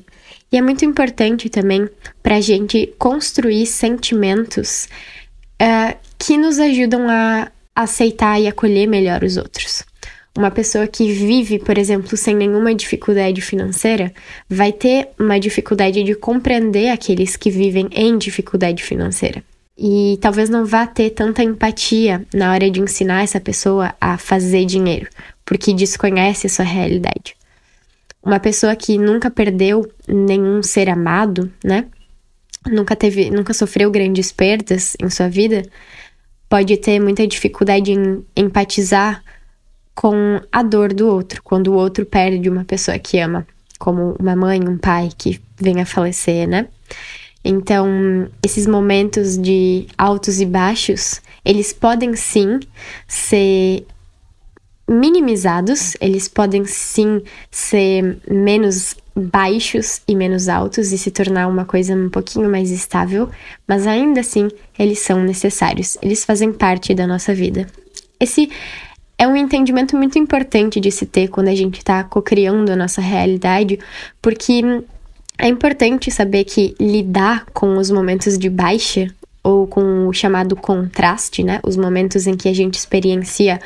E 0.50 0.56
é 0.56 0.62
muito 0.62 0.84
importante 0.84 1.48
também 1.48 1.88
para 2.22 2.36
a 2.36 2.40
gente 2.40 2.92
construir 2.98 3.66
sentimentos 3.66 4.88
uh, 5.62 5.96
que 6.18 6.36
nos 6.36 6.58
ajudam 6.58 7.08
a 7.08 7.52
aceitar 7.82 8.40
e 8.40 8.46
acolher 8.46 8.86
melhor 8.86 9.24
os 9.24 9.36
outros. 9.36 9.84
Uma 10.36 10.50
pessoa 10.50 10.86
que 10.86 11.12
vive, 11.12 11.58
por 11.58 11.76
exemplo, 11.76 12.16
sem 12.16 12.34
nenhuma 12.34 12.74
dificuldade 12.74 13.40
financeira, 13.40 14.12
vai 14.48 14.72
ter 14.72 15.08
uma 15.18 15.40
dificuldade 15.40 16.02
de 16.02 16.14
compreender 16.14 16.88
aqueles 16.88 17.36
que 17.36 17.50
vivem 17.50 17.88
em 17.92 18.16
dificuldade 18.16 18.82
financeira 18.82 19.42
e 19.80 20.18
talvez 20.20 20.50
não 20.50 20.66
vá 20.66 20.86
ter 20.86 21.08
tanta 21.08 21.42
empatia 21.42 22.26
na 22.34 22.52
hora 22.52 22.70
de 22.70 22.80
ensinar 22.80 23.22
essa 23.22 23.40
pessoa 23.40 23.94
a 23.98 24.18
fazer 24.18 24.66
dinheiro, 24.66 25.08
porque 25.42 25.72
desconhece 25.72 26.46
a 26.46 26.50
sua 26.50 26.66
realidade. 26.66 27.34
Uma 28.22 28.38
pessoa 28.38 28.76
que 28.76 28.98
nunca 28.98 29.30
perdeu 29.30 29.90
nenhum 30.06 30.62
ser 30.62 30.90
amado, 30.90 31.50
né? 31.64 31.86
Nunca 32.66 32.94
teve, 32.94 33.30
nunca 33.30 33.54
sofreu 33.54 33.90
grandes 33.90 34.30
perdas 34.30 34.94
em 35.02 35.08
sua 35.08 35.30
vida, 35.30 35.62
pode 36.50 36.76
ter 36.76 36.98
muita 37.00 37.24
dificuldade 37.26 37.92
em 37.92 38.26
empatizar 38.36 39.22
com 39.94 40.40
a 40.50 40.62
dor 40.62 40.92
do 40.92 41.08
outro, 41.08 41.40
quando 41.44 41.68
o 41.68 41.74
outro 41.74 42.04
perde 42.04 42.50
uma 42.50 42.64
pessoa 42.64 42.98
que 42.98 43.20
ama, 43.20 43.46
como 43.78 44.16
uma 44.18 44.34
mãe, 44.34 44.60
um 44.68 44.76
pai 44.76 45.10
que 45.16 45.40
vem 45.56 45.80
a 45.80 45.86
falecer, 45.86 46.48
né? 46.48 46.66
Então, 47.44 47.86
esses 48.42 48.66
momentos 48.66 49.38
de 49.38 49.86
altos 49.96 50.40
e 50.40 50.46
baixos, 50.46 51.22
eles 51.44 51.72
podem 51.72 52.16
sim 52.16 52.58
ser 53.06 53.86
minimizados, 54.88 55.96
eles 56.00 56.26
podem 56.26 56.64
sim 56.64 57.22
ser 57.48 58.18
menos 58.28 58.96
baixos 59.14 60.00
e 60.06 60.14
menos 60.14 60.48
altos 60.48 60.92
e 60.92 60.98
se 60.98 61.10
tornar 61.10 61.46
uma 61.48 61.64
coisa 61.64 61.94
um 61.94 62.08
pouquinho 62.08 62.50
mais 62.50 62.70
estável, 62.70 63.28
mas 63.66 63.86
ainda 63.86 64.20
assim 64.20 64.48
eles 64.78 65.00
são 65.00 65.22
necessários, 65.22 65.96
eles 66.00 66.24
fazem 66.24 66.52
parte 66.52 66.94
da 66.94 67.06
nossa 67.06 67.34
vida. 67.34 67.66
Esse 68.18 68.50
é 69.18 69.26
um 69.26 69.36
entendimento 69.36 69.96
muito 69.96 70.18
importante 70.18 70.80
de 70.80 70.90
se 70.90 71.04
ter 71.04 71.28
quando 71.28 71.48
a 71.48 71.54
gente 71.54 71.78
está 71.78 72.02
cocriando 72.04 72.72
a 72.72 72.76
nossa 72.76 73.00
realidade, 73.00 73.78
porque 74.22 74.62
é 75.38 75.48
importante 75.48 76.10
saber 76.10 76.44
que 76.44 76.74
lidar 76.80 77.46
com 77.52 77.76
os 77.76 77.90
momentos 77.90 78.38
de 78.38 78.48
baixa 78.48 79.08
ou 79.42 79.66
com 79.66 80.06
o 80.06 80.12
chamado 80.12 80.54
contraste, 80.54 81.42
né? 81.42 81.60
Os 81.62 81.76
momentos 81.76 82.26
em 82.26 82.36
que 82.36 82.48
a 82.48 82.52
gente 82.54 82.74
experiencia 82.74 83.58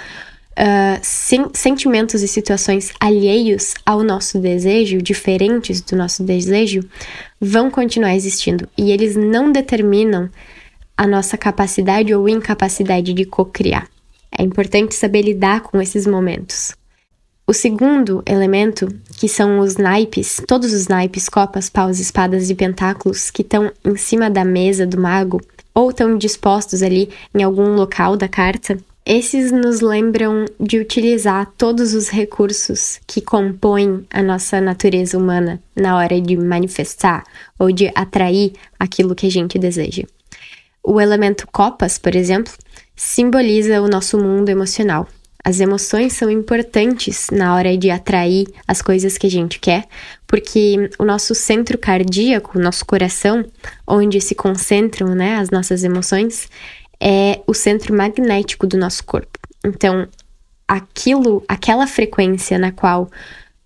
uh, 0.59 0.99
sen 1.03 1.47
sentimentos 1.53 2.23
e 2.23 2.29
situações 2.29 2.93
alheios 3.01 3.75
ao 3.85 4.03
nosso 4.03 4.39
desejo, 4.39 5.03
diferentes 5.03 5.81
do 5.81 5.97
nosso 5.97 6.23
desejo, 6.23 6.81
vão 7.41 7.71
continuar 7.71 8.15
existindo 8.15 8.69
e 8.77 8.91
eles 8.91 9.17
não 9.17 9.53
determinam 9.53 10.31
a 10.97 11.07
nossa 11.07 11.37
capacidade 11.37 12.15
ou 12.15 12.29
incapacidade 12.29 13.13
de 13.13 13.25
co-criar. 13.25 13.89
É 14.37 14.43
importante 14.43 14.95
saber 14.95 15.23
lidar 15.23 15.61
com 15.61 15.81
esses 15.81 16.07
momentos. 16.07 16.75
O 17.47 17.53
segundo 17.53 18.23
elemento, 18.27 18.89
que 19.19 19.29
são 19.29 19.59
os 19.59 19.77
naipes, 19.77 20.41
todos 20.47 20.73
os 20.73 20.89
naipes, 20.89 21.29
copas, 21.29 21.69
paus, 21.69 21.99
espadas 21.99 22.49
e 22.49 22.55
pentáculos 22.55 23.31
que 23.31 23.43
estão 23.43 23.71
em 23.85 23.97
cima 23.97 24.31
da 24.31 24.45
mesa 24.45 24.87
do 24.87 24.99
mago 24.99 25.41
ou 25.75 25.91
estão 25.91 26.17
dispostos 26.17 26.83
ali 26.83 27.11
em 27.35 27.43
algum 27.43 27.75
local 27.75 28.17
da 28.17 28.29
carta, 28.29 28.79
esses 29.07 29.53
nos 29.53 29.81
lembram 29.81 30.47
de 30.59 30.79
utilizar 30.79 31.53
todos 31.59 31.93
os 31.93 32.09
recursos 32.09 33.01
que 33.07 33.21
compõem 33.21 34.07
a 34.11 34.23
nossa 34.23 34.61
natureza 34.61 35.19
humana 35.19 35.63
na 35.77 35.97
hora 35.97 36.21
de 36.21 36.37
manifestar 36.37 37.23
ou 37.59 37.71
de 37.71 37.91
atrair 37.95 38.53
aquilo 38.79 39.15
que 39.15 39.27
a 39.27 39.31
gente 39.31 39.59
deseja. 39.59 40.05
O 40.83 41.01
elemento 41.01 41.47
copas, 41.53 41.99
por 41.99 42.15
exemplo, 42.15 42.53
simboliza 42.97 43.83
o 43.83 43.89
nosso 43.89 44.19
mundo 44.19 44.49
emocional, 44.49 45.07
as 45.47 45.61
emoções 45.61 46.15
são 46.15 46.31
importantes 46.31 47.29
na 47.31 47.55
hora 47.55 47.77
de 47.77 47.91
atrair 47.91 48.47
as 48.67 48.81
coisas 48.81 49.19
que 49.19 49.27
a 49.27 49.31
gente 49.31 49.59
quer, 49.59 49.87
porque 50.27 50.91
o 50.99 51.05
nosso 51.05 51.35
centro 51.35 51.77
cardíaco, 51.77 52.59
o 52.59 52.63
nosso 52.63 52.87
coração, 52.87 53.45
onde 53.87 54.23
se 54.23 54.35
concentram 54.35 55.15
né, 55.15 55.37
as 55.37 55.51
nossas 55.51 55.85
emoções, 55.85 56.49
é 57.05 57.43
o 57.47 57.53
centro 57.53 57.95
magnético 57.95 58.67
do 58.67 58.79
nosso 58.79 59.05
corpo. 59.05 59.39
Então, 59.65 60.09
aquilo, 60.67 61.45
aquela 61.47 61.87
frequência 61.87 62.59
na 62.59 62.73
qual 62.73 63.11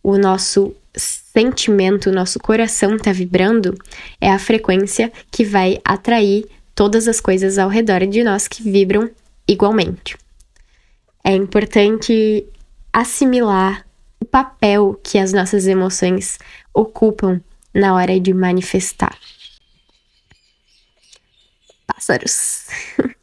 o 0.02 0.18
nosso 0.18 0.74
sentimento, 0.96 2.10
o 2.10 2.12
nosso 2.12 2.40
coração 2.40 2.96
está 2.96 3.12
vibrando, 3.12 3.76
é 4.20 4.30
a 4.30 4.38
frequência 4.38 5.12
que 5.30 5.44
vai 5.44 5.78
atrair 5.84 6.46
todas 6.74 7.06
as 7.06 7.20
coisas 7.20 7.58
ao 7.58 7.68
redor 7.68 8.06
de 8.06 8.24
nós 8.24 8.48
que 8.48 8.62
vibram 8.62 9.08
igualmente 9.46 10.16
é 11.28 11.34
importante 11.34 12.46
assimilar 12.90 13.86
o 14.18 14.24
papel 14.24 14.98
que 15.04 15.18
as 15.18 15.30
nossas 15.30 15.66
emoções 15.66 16.38
ocupam 16.72 17.38
na 17.74 17.94
hora 17.94 18.18
de 18.18 18.32
manifestar. 18.32 19.14
Pássaros. 21.86 22.66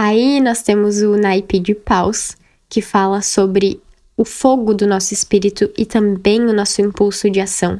Aí 0.00 0.40
nós 0.40 0.62
temos 0.62 1.02
o 1.02 1.16
naipe 1.16 1.58
de 1.58 1.74
paus, 1.74 2.36
que 2.68 2.80
fala 2.80 3.20
sobre 3.20 3.80
o 4.16 4.24
fogo 4.24 4.72
do 4.72 4.86
nosso 4.86 5.12
espírito 5.12 5.68
e 5.76 5.84
também 5.84 6.40
o 6.42 6.52
nosso 6.52 6.80
impulso 6.80 7.28
de 7.28 7.40
ação. 7.40 7.76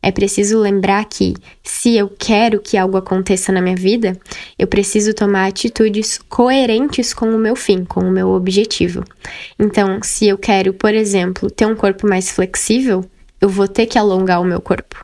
É 0.00 0.12
preciso 0.12 0.60
lembrar 0.60 1.04
que, 1.06 1.34
se 1.64 1.96
eu 1.96 2.08
quero 2.08 2.60
que 2.60 2.76
algo 2.76 2.96
aconteça 2.96 3.50
na 3.50 3.60
minha 3.60 3.74
vida, 3.74 4.16
eu 4.56 4.68
preciso 4.68 5.12
tomar 5.12 5.46
atitudes 5.46 6.18
coerentes 6.28 7.12
com 7.12 7.34
o 7.34 7.38
meu 7.38 7.56
fim, 7.56 7.84
com 7.84 7.98
o 7.98 8.12
meu 8.12 8.28
objetivo. 8.28 9.02
Então, 9.58 9.98
se 10.04 10.28
eu 10.28 10.38
quero, 10.38 10.72
por 10.72 10.94
exemplo, 10.94 11.50
ter 11.50 11.66
um 11.66 11.74
corpo 11.74 12.06
mais 12.06 12.30
flexível, 12.30 13.04
eu 13.40 13.48
vou 13.48 13.66
ter 13.66 13.86
que 13.86 13.98
alongar 13.98 14.40
o 14.40 14.44
meu 14.44 14.60
corpo. 14.60 15.02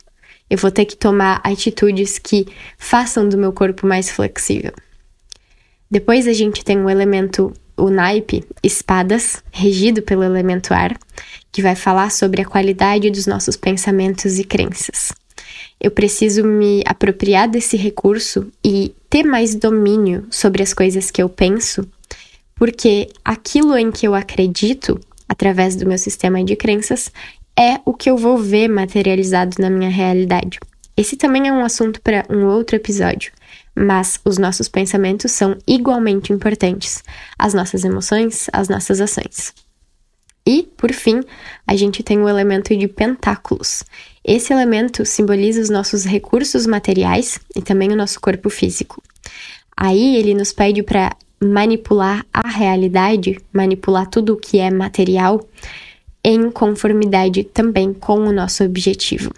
Eu 0.49 0.59
vou 0.59 0.71
ter 0.71 0.85
que 0.85 0.97
tomar 0.97 1.41
atitudes 1.43 2.21
que 2.21 2.47
façam 2.79 3.29
do 3.29 3.37
meu 3.37 3.53
corpo 3.53 3.85
mais 3.85 4.13
flexível. 4.13 4.73
Depois 5.93 6.27
a 6.27 6.33
gente 6.33 6.65
tem 6.65 6.83
o 6.83 6.89
elemento 6.89 7.53
o 7.77 7.91
naipe 7.91 8.43
Espadas, 8.63 9.45
regido 9.53 10.01
pelo 10.01 10.25
elemento 10.25 10.73
ar, 10.73 10.99
que 11.53 11.61
vai 11.61 11.77
falar 11.77 12.11
sobre 12.11 12.41
a 12.41 12.47
qualidade 12.47 13.11
dos 13.11 13.27
nossos 13.27 13.59
pensamentos 13.59 14.39
e 14.39 14.45
crenças. 14.45 15.13
Eu 15.79 15.91
preciso 15.91 16.45
me 16.45 16.83
apropriar 16.87 17.47
desse 17.47 17.77
recurso 17.77 18.51
e 18.65 18.95
ter 19.11 19.25
mais 19.25 19.55
domínio 19.55 20.27
sobre 20.31 20.63
as 20.63 20.73
coisas 20.73 21.11
que 21.11 21.23
eu 21.23 21.29
penso, 21.29 21.87
porque 22.55 23.11
aquilo 23.23 23.77
em 23.77 23.91
que 23.91 24.09
eu 24.09 24.15
acredito, 24.15 24.99
através 25.29 25.77
do 25.77 25.87
meu 25.87 25.99
sistema 25.99 26.43
de 26.43 26.57
crenças, 26.57 27.13
é 27.55 27.79
o 27.85 27.93
que 27.93 28.09
eu 28.09 28.17
vou 28.17 28.39
ver 28.39 28.67
materializado 28.67 29.57
na 29.59 29.69
minha 29.69 29.91
realidade. 29.91 30.59
Esse 30.97 31.17
também 31.17 31.49
é 31.49 31.53
um 31.53 31.63
assunto 31.63 32.01
para 32.01 32.25
um 32.31 32.47
outro 32.47 32.77
episódio, 32.77 33.31
mas 33.75 34.21
os 34.25 34.39
nossos 34.39 34.69
pensamentos 34.69 35.33
são 35.33 35.57
igualmente 35.67 36.33
importantes, 36.33 37.03
as 37.39 37.55
nossas 37.55 37.85
emoções, 37.85 38.49
as 38.53 38.69
nossas 38.69 39.01
ações. 39.01 39.55
E, 40.47 40.65
por 40.77 40.93
fim, 40.93 41.21
a 41.67 41.77
gente 41.77 42.03
tem 42.03 42.19
o 42.19 42.29
elemento 42.29 42.77
de 42.77 42.89
pentáculos. 42.89 43.85
Esse 44.25 44.53
elemento 44.53 45.05
simboliza 45.07 45.61
os 45.61 45.71
nossos 45.71 46.05
recursos 46.05 46.67
materiais 46.67 47.39
e 47.55 47.63
também 47.63 47.93
o 47.93 47.97
nosso 47.97 48.21
corpo 48.21 48.51
físico. 48.51 49.03
Aí 49.77 50.17
ele 50.17 50.35
nos 50.35 50.53
pede 50.53 50.83
para 50.83 51.17
manipular 51.43 52.25
a 52.33 52.49
realidade, 52.49 53.41
manipular 53.53 54.09
tudo 54.09 54.35
o 54.35 54.37
que 54.37 54.59
é 54.59 54.71
material, 54.71 55.47
em 56.25 56.51
conformidade 56.51 57.43
também 57.45 57.93
com 57.93 58.21
o 58.21 58.33
nosso 58.33 58.63
objetivo. 58.63 59.33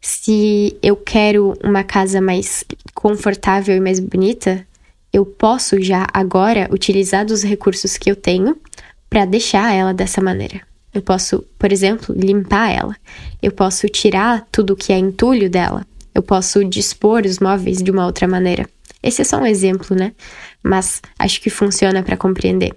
Se 0.00 0.76
eu 0.82 0.96
quero 0.96 1.54
uma 1.62 1.82
casa 1.82 2.20
mais 2.20 2.64
confortável 2.94 3.76
e 3.76 3.80
mais 3.80 3.98
bonita, 3.98 4.66
eu 5.12 5.24
posso 5.24 5.80
já 5.80 6.06
agora 6.12 6.68
utilizar 6.70 7.24
dos 7.24 7.42
recursos 7.42 7.96
que 7.96 8.10
eu 8.10 8.16
tenho 8.16 8.56
para 9.08 9.24
deixar 9.24 9.72
ela 9.72 9.94
dessa 9.94 10.20
maneira. 10.20 10.60
Eu 10.92 11.02
posso, 11.02 11.44
por 11.58 11.72
exemplo, 11.72 12.14
limpar 12.14 12.70
ela. 12.70 12.96
Eu 13.42 13.52
posso 13.52 13.88
tirar 13.88 14.46
tudo 14.50 14.76
que 14.76 14.92
é 14.92 14.98
entulho 14.98 15.50
dela. 15.50 15.86
Eu 16.14 16.22
posso 16.22 16.64
dispor 16.64 17.22
os 17.26 17.38
móveis 17.38 17.82
de 17.82 17.90
uma 17.90 18.06
outra 18.06 18.26
maneira. 18.26 18.66
Esse 19.02 19.22
é 19.22 19.24
só 19.24 19.38
um 19.38 19.46
exemplo, 19.46 19.94
né? 19.94 20.12
Mas 20.62 21.02
acho 21.18 21.40
que 21.40 21.50
funciona 21.50 22.02
para 22.02 22.16
compreender. 22.16 22.74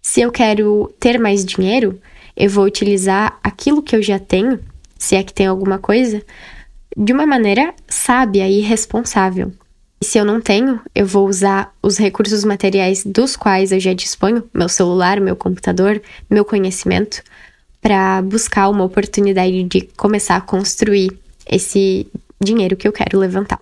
Se 0.00 0.20
eu 0.20 0.32
quero 0.32 0.92
ter 0.98 1.18
mais 1.18 1.44
dinheiro, 1.44 2.00
eu 2.36 2.48
vou 2.48 2.64
utilizar 2.64 3.38
aquilo 3.42 3.82
que 3.82 3.94
eu 3.94 4.02
já 4.02 4.18
tenho, 4.18 4.58
se 4.98 5.14
é 5.14 5.22
que 5.22 5.34
tem 5.34 5.46
alguma 5.46 5.78
coisa, 5.78 6.22
de 6.98 7.12
uma 7.12 7.24
maneira 7.24 7.72
sábia 7.86 8.48
e 8.48 8.60
responsável. 8.60 9.52
E 10.00 10.04
se 10.04 10.18
eu 10.18 10.24
não 10.24 10.40
tenho, 10.40 10.80
eu 10.92 11.06
vou 11.06 11.28
usar 11.28 11.72
os 11.80 11.96
recursos 11.96 12.42
materiais 12.44 13.04
dos 13.04 13.36
quais 13.36 13.70
eu 13.70 13.78
já 13.78 13.92
disponho, 13.92 14.42
meu 14.52 14.68
celular, 14.68 15.20
meu 15.20 15.36
computador, 15.36 16.02
meu 16.28 16.44
conhecimento, 16.44 17.22
para 17.80 18.20
buscar 18.22 18.68
uma 18.68 18.82
oportunidade 18.82 19.62
de 19.62 19.82
começar 19.96 20.36
a 20.36 20.40
construir 20.40 21.16
esse 21.48 22.08
dinheiro 22.42 22.76
que 22.76 22.88
eu 22.88 22.92
quero 22.92 23.16
levantar. 23.16 23.60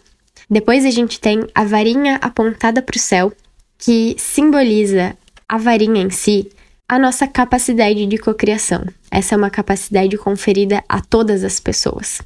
Depois 0.48 0.86
a 0.86 0.90
gente 0.90 1.20
tem 1.20 1.46
a 1.54 1.64
varinha 1.64 2.16
apontada 2.22 2.80
para 2.80 2.96
o 2.96 3.00
céu, 3.00 3.30
que 3.78 4.16
simboliza 4.18 5.14
a 5.46 5.58
varinha 5.58 6.02
em 6.02 6.10
si, 6.10 6.50
a 6.88 6.98
nossa 6.98 7.26
capacidade 7.26 8.06
de 8.06 8.16
cocriação. 8.16 8.86
Essa 9.10 9.34
é 9.34 9.38
uma 9.38 9.50
capacidade 9.50 10.16
conferida 10.16 10.82
a 10.88 11.02
todas 11.02 11.44
as 11.44 11.60
pessoas 11.60 12.22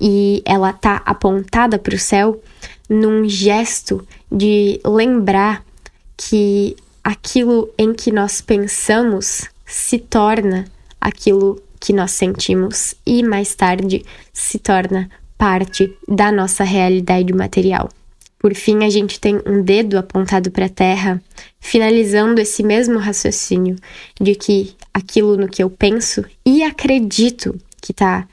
e 0.00 0.42
ela 0.44 0.72
tá 0.72 1.02
apontada 1.04 1.78
para 1.78 1.94
o 1.94 1.98
céu 1.98 2.40
num 2.88 3.28
gesto 3.28 4.06
de 4.30 4.80
lembrar 4.84 5.64
que 6.16 6.76
aquilo 7.02 7.70
em 7.78 7.92
que 7.94 8.10
nós 8.10 8.40
pensamos 8.40 9.44
se 9.64 9.98
torna 9.98 10.64
aquilo 11.00 11.60
que 11.78 11.92
nós 11.92 12.12
sentimos 12.12 12.94
e 13.04 13.22
mais 13.22 13.54
tarde 13.54 14.04
se 14.32 14.58
torna 14.58 15.10
parte 15.36 15.96
da 16.08 16.32
nossa 16.32 16.64
realidade 16.64 17.32
material. 17.32 17.88
Por 18.38 18.54
fim, 18.54 18.84
a 18.84 18.90
gente 18.90 19.18
tem 19.18 19.40
um 19.46 19.62
dedo 19.62 19.98
apontado 19.98 20.50
para 20.50 20.66
a 20.66 20.70
terra, 20.70 21.22
finalizando 21.58 22.40
esse 22.40 22.62
mesmo 22.62 22.98
raciocínio 22.98 23.76
de 24.20 24.34
que 24.34 24.74
aquilo 24.92 25.36
no 25.36 25.48
que 25.48 25.62
eu 25.62 25.70
penso 25.70 26.24
e 26.44 26.62
acredito 26.62 27.58
que 27.80 27.92
está 27.92 28.26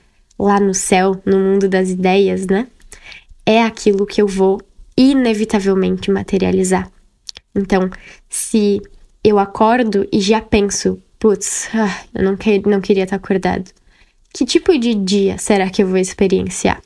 lá 0.44 0.60
no 0.60 0.74
céu, 0.74 1.22
no 1.26 1.40
mundo 1.40 1.70
das 1.70 1.90
ideias, 1.90 2.46
né? 2.48 2.68
É 3.46 3.64
aquilo 3.64 4.06
que 4.06 4.22
eu 4.22 4.28
vou 4.28 4.62
inevitavelmente 4.98 6.12
materializar. 6.12 6.92
Então, 7.56 7.90
se 8.30 8.82
eu 9.24 9.40
acordo 9.40 10.08
e 10.12 10.20
já 10.20 10.42
penso, 10.42 11.02
putz, 11.18 11.70
ah, 11.74 12.04
eu 12.14 12.24
não, 12.24 12.36
que, 12.36 12.60
não 12.68 12.82
queria 12.82 13.04
estar 13.04 13.16
acordado, 13.16 13.72
que 14.34 14.46
tipo 14.46 14.78
de 14.78 14.94
dia 14.94 15.38
será 15.38 15.70
que 15.70 15.82
eu 15.82 15.88
vou 15.88 15.98
experienciar? 15.98 16.82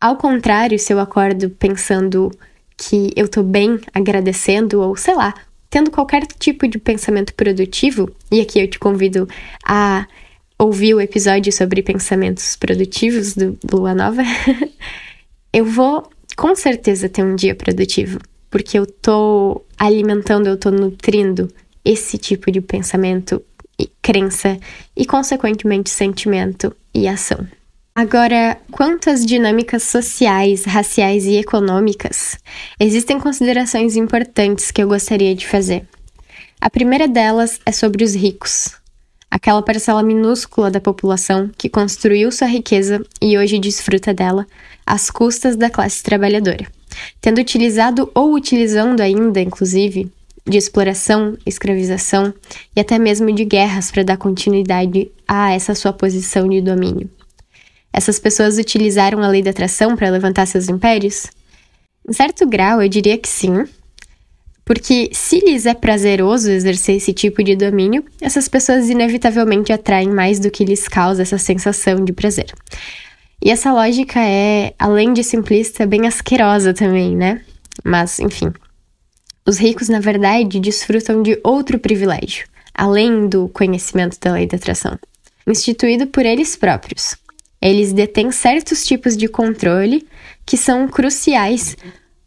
Ao 0.00 0.16
contrário, 0.16 0.78
se 0.78 0.92
eu 0.92 1.00
acordo 1.00 1.50
pensando 1.50 2.30
que 2.76 3.10
eu 3.16 3.28
tô 3.28 3.42
bem, 3.42 3.78
agradecendo, 3.92 4.80
ou 4.80 4.96
sei 4.96 5.14
lá, 5.14 5.34
tendo 5.68 5.90
qualquer 5.90 6.26
tipo 6.26 6.68
de 6.68 6.78
pensamento 6.78 7.34
produtivo, 7.34 8.10
e 8.30 8.40
aqui 8.40 8.60
eu 8.60 8.68
te 8.68 8.78
convido 8.78 9.28
a 9.64 10.06
ouvir 10.58 10.94
o 10.94 11.00
episódio 11.00 11.52
sobre 11.52 11.82
pensamentos 11.82 12.56
produtivos 12.56 13.34
do 13.34 13.58
Lua 13.70 13.94
Nova, 13.94 14.22
eu 15.52 15.64
vou 15.64 16.08
com 16.36 16.54
certeza 16.54 17.08
ter 17.08 17.22
um 17.22 17.34
dia 17.34 17.54
produtivo, 17.54 18.18
porque 18.50 18.78
eu 18.78 18.86
tô 18.86 19.62
alimentando, 19.78 20.46
eu 20.46 20.56
tô 20.56 20.70
nutrindo 20.70 21.48
esse 21.84 22.18
tipo 22.18 22.50
de 22.50 22.60
pensamento 22.60 23.42
e 23.78 23.88
crença 24.00 24.58
e, 24.96 25.04
consequentemente, 25.04 25.90
sentimento 25.90 26.74
e 26.94 27.06
ação. 27.06 27.46
Agora, 27.94 28.58
quanto 28.70 29.08
às 29.08 29.24
dinâmicas 29.24 29.82
sociais, 29.82 30.64
raciais 30.64 31.24
e 31.24 31.36
econômicas, 31.36 32.38
existem 32.78 33.18
considerações 33.18 33.96
importantes 33.96 34.70
que 34.70 34.82
eu 34.82 34.88
gostaria 34.88 35.34
de 35.34 35.46
fazer. 35.46 35.86
A 36.60 36.68
primeira 36.68 37.08
delas 37.08 37.58
é 37.64 37.72
sobre 37.72 38.04
os 38.04 38.14
ricos 38.14 38.74
aquela 39.30 39.62
parcela 39.62 40.02
minúscula 40.02 40.70
da 40.70 40.80
população 40.80 41.50
que 41.56 41.68
construiu 41.68 42.30
sua 42.30 42.46
riqueza 42.46 43.04
e 43.20 43.36
hoje 43.36 43.58
desfruta 43.58 44.14
dela 44.14 44.46
às 44.86 45.10
custas 45.10 45.56
da 45.56 45.68
classe 45.68 46.02
trabalhadora, 46.02 46.66
tendo 47.20 47.40
utilizado 47.40 48.10
ou 48.14 48.34
utilizando 48.34 49.00
ainda, 49.00 49.40
inclusive, 49.40 50.10
de 50.46 50.56
exploração, 50.56 51.36
escravização 51.44 52.32
e 52.74 52.80
até 52.80 52.98
mesmo 52.98 53.32
de 53.32 53.44
guerras 53.44 53.90
para 53.90 54.04
dar 54.04 54.16
continuidade 54.16 55.10
a 55.26 55.52
essa 55.52 55.74
sua 55.74 55.92
posição 55.92 56.48
de 56.48 56.60
domínio. 56.60 57.10
Essas 57.92 58.18
pessoas 58.18 58.58
utilizaram 58.58 59.22
a 59.22 59.28
lei 59.28 59.42
da 59.42 59.50
atração 59.50 59.96
para 59.96 60.10
levantar 60.10 60.46
seus 60.46 60.68
impérios? 60.68 61.26
Em 62.08 62.12
certo 62.12 62.46
grau, 62.46 62.80
eu 62.80 62.88
diria 62.88 63.18
que 63.18 63.28
sim, 63.28 63.64
porque 64.66 65.10
se 65.12 65.38
lhes 65.38 65.64
é 65.64 65.74
prazeroso 65.74 66.50
exercer 66.50 66.96
esse 66.96 67.12
tipo 67.12 67.42
de 67.42 67.54
domínio, 67.54 68.04
essas 68.20 68.48
pessoas 68.48 68.90
inevitavelmente 68.90 69.72
atraem 69.72 70.10
mais 70.10 70.40
do 70.40 70.50
que 70.50 70.64
lhes 70.64 70.88
causa 70.88 71.22
essa 71.22 71.38
sensação 71.38 72.04
de 72.04 72.12
prazer. 72.12 72.52
E 73.40 73.52
essa 73.52 73.72
lógica 73.72 74.18
é, 74.18 74.74
além 74.76 75.12
de 75.12 75.22
simplista, 75.22 75.86
bem 75.86 76.08
asquerosa 76.08 76.74
também, 76.74 77.14
né? 77.14 77.42
Mas, 77.84 78.18
enfim. 78.18 78.52
Os 79.46 79.56
ricos, 79.56 79.88
na 79.88 80.00
verdade, 80.00 80.58
desfrutam 80.58 81.22
de 81.22 81.38
outro 81.44 81.78
privilégio, 81.78 82.48
além 82.74 83.28
do 83.28 83.48
conhecimento 83.50 84.18
da 84.18 84.32
lei 84.32 84.48
da 84.48 84.56
atração, 84.56 84.98
instituído 85.46 86.08
por 86.08 86.26
eles 86.26 86.56
próprios. 86.56 87.16
Eles 87.62 87.92
detêm 87.92 88.32
certos 88.32 88.84
tipos 88.84 89.16
de 89.16 89.28
controle 89.28 90.04
que 90.44 90.56
são 90.56 90.88
cruciais 90.88 91.76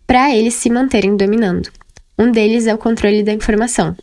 para 0.07 0.33
eles 0.33 0.53
se 0.53 0.69
manterem 0.69 1.17
dominando. 1.17 1.69
Um 2.19 2.33
deles 2.33 2.67
é 2.67 2.75
o 2.75 2.77
controle 2.77 3.23
da 3.23 3.31
informação. 3.31 3.95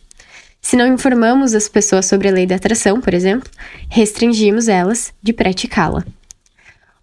Se 0.59 0.75
não 0.75 0.91
informamos 0.91 1.53
as 1.53 1.69
pessoas 1.69 2.07
sobre 2.07 2.27
a 2.27 2.31
lei 2.31 2.47
da 2.47 2.55
atração, 2.55 2.99
por 2.99 3.13
exemplo, 3.13 3.47
restringimos 3.91 4.67
elas 4.67 5.13
de 5.21 5.31
praticá-la. 5.31 6.03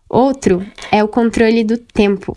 Outro 0.09 0.67
é 0.91 1.05
o 1.05 1.09
controle 1.09 1.63
do 1.63 1.79
tempo. 1.79 2.35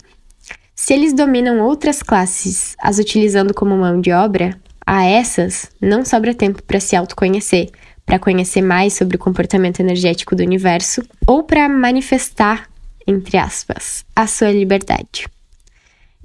Se 0.76 0.94
eles 0.94 1.12
dominam 1.12 1.58
outras 1.58 2.04
classes, 2.04 2.76
as 2.80 3.00
utilizando 3.00 3.52
como 3.52 3.76
mão 3.76 4.00
de 4.00 4.12
obra, 4.12 4.56
a 4.86 5.04
essas 5.04 5.68
não 5.82 6.04
sobra 6.04 6.32
tempo 6.32 6.62
para 6.62 6.78
se 6.78 6.94
autoconhecer, 6.94 7.70
para 8.06 8.20
conhecer 8.20 8.62
mais 8.62 8.92
sobre 8.92 9.16
o 9.16 9.18
comportamento 9.18 9.80
energético 9.80 10.36
do 10.36 10.44
universo 10.44 11.02
ou 11.26 11.42
para 11.42 11.68
manifestar, 11.68 12.70
entre 13.04 13.38
aspas, 13.38 14.04
a 14.14 14.28
sua 14.28 14.52
liberdade. 14.52 15.26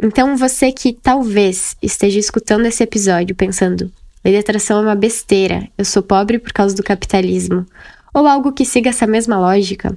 Então, 0.01 0.35
você 0.35 0.71
que 0.71 0.93
talvez 0.93 1.75
esteja 1.81 2.19
escutando 2.19 2.65
esse 2.65 2.83
episódio 2.83 3.35
pensando, 3.35 3.91
lei 4.23 4.33
de 4.33 4.39
atração 4.39 4.79
é 4.79 4.81
uma 4.81 4.95
besteira, 4.95 5.67
eu 5.77 5.85
sou 5.85 6.01
pobre 6.01 6.39
por 6.39 6.51
causa 6.51 6.75
do 6.75 6.83
capitalismo, 6.83 7.65
ou 8.13 8.27
algo 8.27 8.51
que 8.51 8.65
siga 8.65 8.89
essa 8.89 9.07
mesma 9.07 9.39
lógica, 9.39 9.95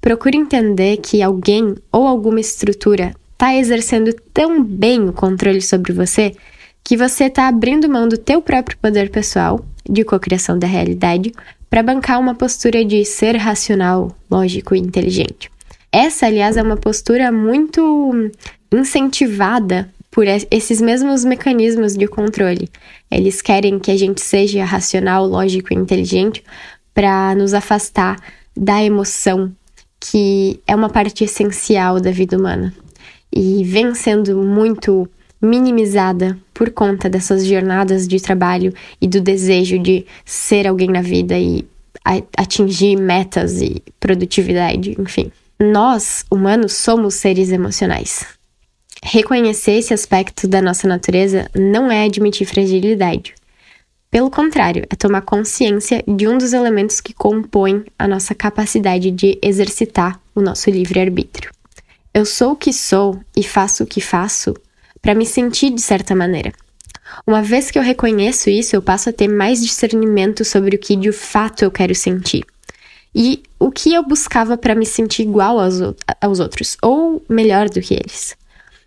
procure 0.00 0.36
entender 0.36 0.98
que 0.98 1.22
alguém 1.22 1.74
ou 1.92 2.06
alguma 2.06 2.40
estrutura 2.40 3.14
está 3.32 3.54
exercendo 3.54 4.12
tão 4.32 4.62
bem 4.62 5.08
o 5.08 5.12
controle 5.12 5.62
sobre 5.62 5.92
você 5.92 6.34
que 6.82 6.96
você 6.96 7.24
está 7.24 7.46
abrindo 7.46 7.88
mão 7.88 8.08
do 8.08 8.16
teu 8.16 8.40
próprio 8.40 8.78
poder 8.78 9.10
pessoal 9.10 9.64
de 9.88 10.04
cocriação 10.04 10.58
da 10.58 10.66
realidade 10.66 11.32
para 11.68 11.82
bancar 11.82 12.18
uma 12.18 12.34
postura 12.34 12.84
de 12.84 13.04
ser 13.04 13.36
racional, 13.36 14.16
lógico 14.30 14.74
e 14.74 14.78
inteligente. 14.78 15.50
Essa, 15.92 16.26
aliás, 16.26 16.56
é 16.56 16.62
uma 16.62 16.76
postura 16.76 17.30
muito 17.30 18.30
incentivada 18.72 19.88
por 20.10 20.26
esses 20.26 20.80
mesmos 20.80 21.24
mecanismos 21.24 21.96
de 21.96 22.06
controle. 22.06 22.68
Eles 23.10 23.40
querem 23.40 23.78
que 23.78 23.90
a 23.90 23.96
gente 23.96 24.20
seja 24.20 24.64
racional, 24.64 25.26
lógico 25.26 25.72
e 25.72 25.76
inteligente 25.76 26.42
para 26.94 27.34
nos 27.34 27.54
afastar 27.54 28.16
da 28.56 28.82
emoção, 28.82 29.52
que 30.00 30.60
é 30.66 30.74
uma 30.74 30.88
parte 30.88 31.24
essencial 31.24 32.00
da 32.00 32.10
vida 32.10 32.36
humana 32.36 32.74
e 33.32 33.62
vem 33.64 33.94
sendo 33.94 34.36
muito 34.42 35.08
minimizada 35.40 36.36
por 36.52 36.70
conta 36.70 37.08
dessas 37.08 37.46
jornadas 37.46 38.08
de 38.08 38.20
trabalho 38.20 38.74
e 39.00 39.06
do 39.06 39.20
desejo 39.20 39.78
de 39.78 40.04
ser 40.24 40.66
alguém 40.66 40.88
na 40.88 41.02
vida 41.02 41.38
e 41.38 41.64
atingir 42.36 42.96
metas 42.96 43.60
e 43.60 43.82
produtividade, 44.00 44.96
enfim. 44.98 45.30
Nós, 45.60 46.24
humanos, 46.30 46.72
somos 46.72 47.14
seres 47.14 47.50
emocionais. 47.50 48.37
Reconhecer 49.02 49.72
esse 49.72 49.94
aspecto 49.94 50.46
da 50.46 50.60
nossa 50.60 50.86
natureza 50.86 51.50
não 51.54 51.90
é 51.90 52.04
admitir 52.04 52.46
fragilidade. 52.46 53.34
Pelo 54.10 54.30
contrário, 54.30 54.84
é 54.88 54.96
tomar 54.96 55.20
consciência 55.22 56.02
de 56.06 56.26
um 56.26 56.38
dos 56.38 56.52
elementos 56.52 57.00
que 57.00 57.12
compõem 57.12 57.84
a 57.98 58.08
nossa 58.08 58.34
capacidade 58.34 59.10
de 59.10 59.38
exercitar 59.42 60.18
o 60.34 60.40
nosso 60.40 60.70
livre-arbítrio. 60.70 61.50
Eu 62.14 62.24
sou 62.24 62.52
o 62.52 62.56
que 62.56 62.72
sou 62.72 63.20
e 63.36 63.42
faço 63.42 63.84
o 63.84 63.86
que 63.86 64.00
faço 64.00 64.54
para 65.02 65.14
me 65.14 65.26
sentir 65.26 65.70
de 65.70 65.80
certa 65.80 66.14
maneira. 66.14 66.52
Uma 67.26 67.42
vez 67.42 67.70
que 67.70 67.78
eu 67.78 67.82
reconheço 67.82 68.50
isso, 68.50 68.74
eu 68.74 68.82
passo 68.82 69.10
a 69.10 69.12
ter 69.12 69.28
mais 69.28 69.62
discernimento 69.62 70.44
sobre 70.44 70.76
o 70.76 70.78
que 70.78 70.96
de 70.96 71.12
fato 71.12 71.62
eu 71.62 71.70
quero 71.70 71.94
sentir. 71.94 72.44
E 73.14 73.42
o 73.58 73.70
que 73.70 73.92
eu 73.92 74.02
buscava 74.02 74.56
para 74.56 74.74
me 74.74 74.86
sentir 74.86 75.22
igual 75.22 75.58
aos, 75.58 75.80
aos 76.20 76.40
outros, 76.40 76.76
ou 76.82 77.22
melhor 77.28 77.68
do 77.68 77.80
que 77.80 77.94
eles. 77.94 78.36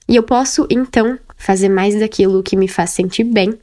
E 0.07 0.15
eu 0.15 0.23
posso, 0.23 0.67
então, 0.69 1.17
fazer 1.37 1.69
mais 1.69 1.99
daquilo 1.99 2.43
que 2.43 2.55
me 2.55 2.67
faz 2.67 2.91
sentir 2.91 3.23
bem 3.23 3.57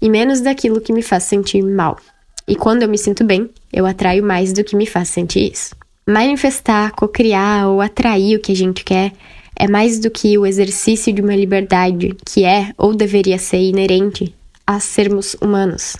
e 0.00 0.08
menos 0.08 0.40
daquilo 0.40 0.80
que 0.80 0.92
me 0.92 1.02
faz 1.02 1.24
sentir 1.24 1.62
mal. 1.62 1.98
E 2.46 2.54
quando 2.54 2.82
eu 2.82 2.88
me 2.88 2.98
sinto 2.98 3.24
bem, 3.24 3.50
eu 3.72 3.86
atraio 3.86 4.22
mais 4.22 4.52
do 4.52 4.62
que 4.62 4.76
me 4.76 4.86
faz 4.86 5.08
sentir 5.08 5.52
isso. 5.52 5.74
Manifestar, 6.06 6.92
cocriar 6.92 7.68
ou 7.68 7.80
atrair 7.80 8.36
o 8.36 8.40
que 8.40 8.52
a 8.52 8.56
gente 8.56 8.84
quer 8.84 9.12
é 9.56 9.66
mais 9.66 9.98
do 9.98 10.10
que 10.10 10.36
o 10.36 10.44
exercício 10.44 11.12
de 11.12 11.22
uma 11.22 11.34
liberdade 11.34 12.14
que 12.26 12.44
é 12.44 12.72
ou 12.76 12.94
deveria 12.94 13.38
ser 13.38 13.60
inerente 13.60 14.34
a 14.66 14.78
sermos 14.80 15.34
humanos. 15.40 15.96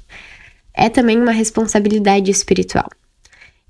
É 0.75 0.89
também 0.89 1.21
uma 1.21 1.33
responsabilidade 1.33 2.31
espiritual. 2.31 2.89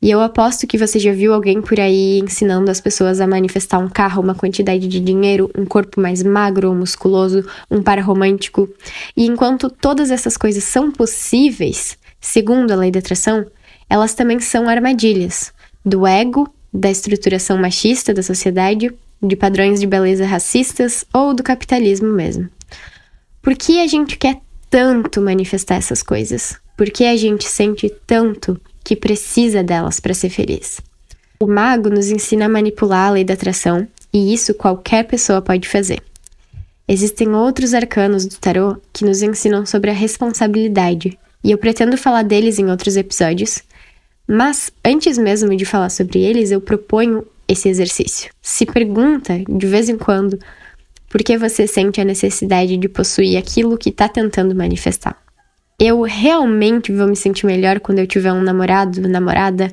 E 0.05 0.11
eu 0.11 0.21
aposto 0.21 0.67
que 0.67 0.77
você 0.77 0.99
já 0.99 1.13
viu 1.13 1.33
alguém 1.33 1.63
por 1.63 1.81
aí 1.81 2.19
ensinando 2.19 2.71
as 2.71 2.79
pessoas 2.79 3.23
a 3.23 3.27
manifestar 3.27 3.79
um 3.79 3.89
carro, 3.89 4.23
uma 4.23 4.35
quantidade 4.35 4.87
de 4.87 5.01
dinheiro, 5.01 5.51
um 5.57 5.65
corpo 5.65 5.99
mais 5.99 6.23
magro 6.23 6.69
ou 6.69 6.75
musculoso, 6.75 7.43
um 7.71 7.83
par 7.83 7.99
romântico. 8.01 8.69
E 9.17 9.25
enquanto 9.25 9.71
todas 9.71 10.11
essas 10.11 10.37
coisas 10.37 10.63
são 10.63 10.93
possíveis, 10.93 11.97
segundo 12.21 12.71
a 12.71 12.77
lei 12.77 12.91
da 12.91 12.99
atração, 12.99 13.47
elas 13.89 14.13
também 14.13 14.41
são 14.41 14.69
armadilhas 14.69 15.55
do 15.83 16.07
ego, 16.07 16.53
da 16.71 16.91
estruturação 16.91 17.57
machista 17.57 18.13
da 18.13 18.23
sociedade 18.23 18.93
de 19.23 19.37
padrões 19.37 19.81
de 19.81 19.87
beleza 19.87 20.27
racistas 20.27 21.07
ou 21.15 21.33
do 21.33 21.43
capitalismo 21.43 22.13
mesmo. 22.13 22.47
Por 23.41 23.57
que 23.57 23.81
a 23.81 23.87
gente 23.87 24.19
quer 24.19 24.39
tanto 24.69 25.23
manifestar 25.23 25.77
essas 25.77 26.03
coisas? 26.03 26.59
Por 26.77 26.91
que 26.91 27.07
a 27.07 27.17
gente 27.17 27.45
sente 27.45 27.91
tanto 28.07 28.61
que 28.85 28.95
precisa 28.95 29.65
delas 29.65 29.99
para 29.99 30.13
ser 30.13 30.29
feliz? 30.29 30.81
O 31.41 31.47
mago 31.47 31.89
nos 31.89 32.11
ensina 32.11 32.45
a 32.45 32.49
manipular 32.49 33.09
a 33.09 33.13
lei 33.13 33.25
da 33.25 33.35
atração, 33.35 33.89
e 34.13 34.33
isso 34.33 34.55
qualquer 34.55 35.05
pessoa 35.05 35.43
pode 35.43 35.69
fazer. 35.69 36.01
Existem 36.87 37.35
outros 37.35 37.73
arcanos 37.73 38.27
do 38.27 38.37
tarô 38.37 38.77
que 38.93 39.05
nos 39.05 39.23
ensinam 39.23 39.65
sobre 39.65 39.91
a 39.91 39.95
responsabilidade, 39.95 41.19
e 41.43 41.51
eu 41.51 41.59
pretendo 41.59 41.97
falar 41.97 42.23
deles 42.23 42.59
em 42.59 42.71
outros 42.71 42.97
episódios. 42.97 43.63
Mas 44.27 44.71
antes 44.85 45.19
mesmo 45.19 45.57
de 45.57 45.65
falar 45.65 45.91
sobre 45.91 46.21
eles, 46.21 46.51
eu 46.51 46.61
proponho 46.61 47.27
esse 47.49 47.69
exercício. 47.69 48.31
Se 48.41 48.65
pergunta 48.65 49.43
de 49.49 49.67
vez 49.67 49.89
em 49.89 49.99
quando 49.99 50.39
por 51.09 51.23
que 51.23 51.39
você 51.39 51.67
sente 51.67 52.01
a 52.01 52.05
necessidade 52.05 52.77
de 52.77 52.89
possuir 52.89 53.37
aquilo 53.37 53.79
que 53.79 53.91
está 53.91 54.09
tentando 54.09 54.55
manifestar. 54.55 55.24
Eu 55.79 56.03
realmente 56.03 56.93
vou 56.93 57.09
me 57.09 57.17
sentir 57.17 57.47
melhor 57.47 57.81
quando 57.81 57.99
eu 57.99 58.07
tiver 58.07 58.33
um 58.33 58.43
namorado, 58.43 59.09
namorada, 59.09 59.73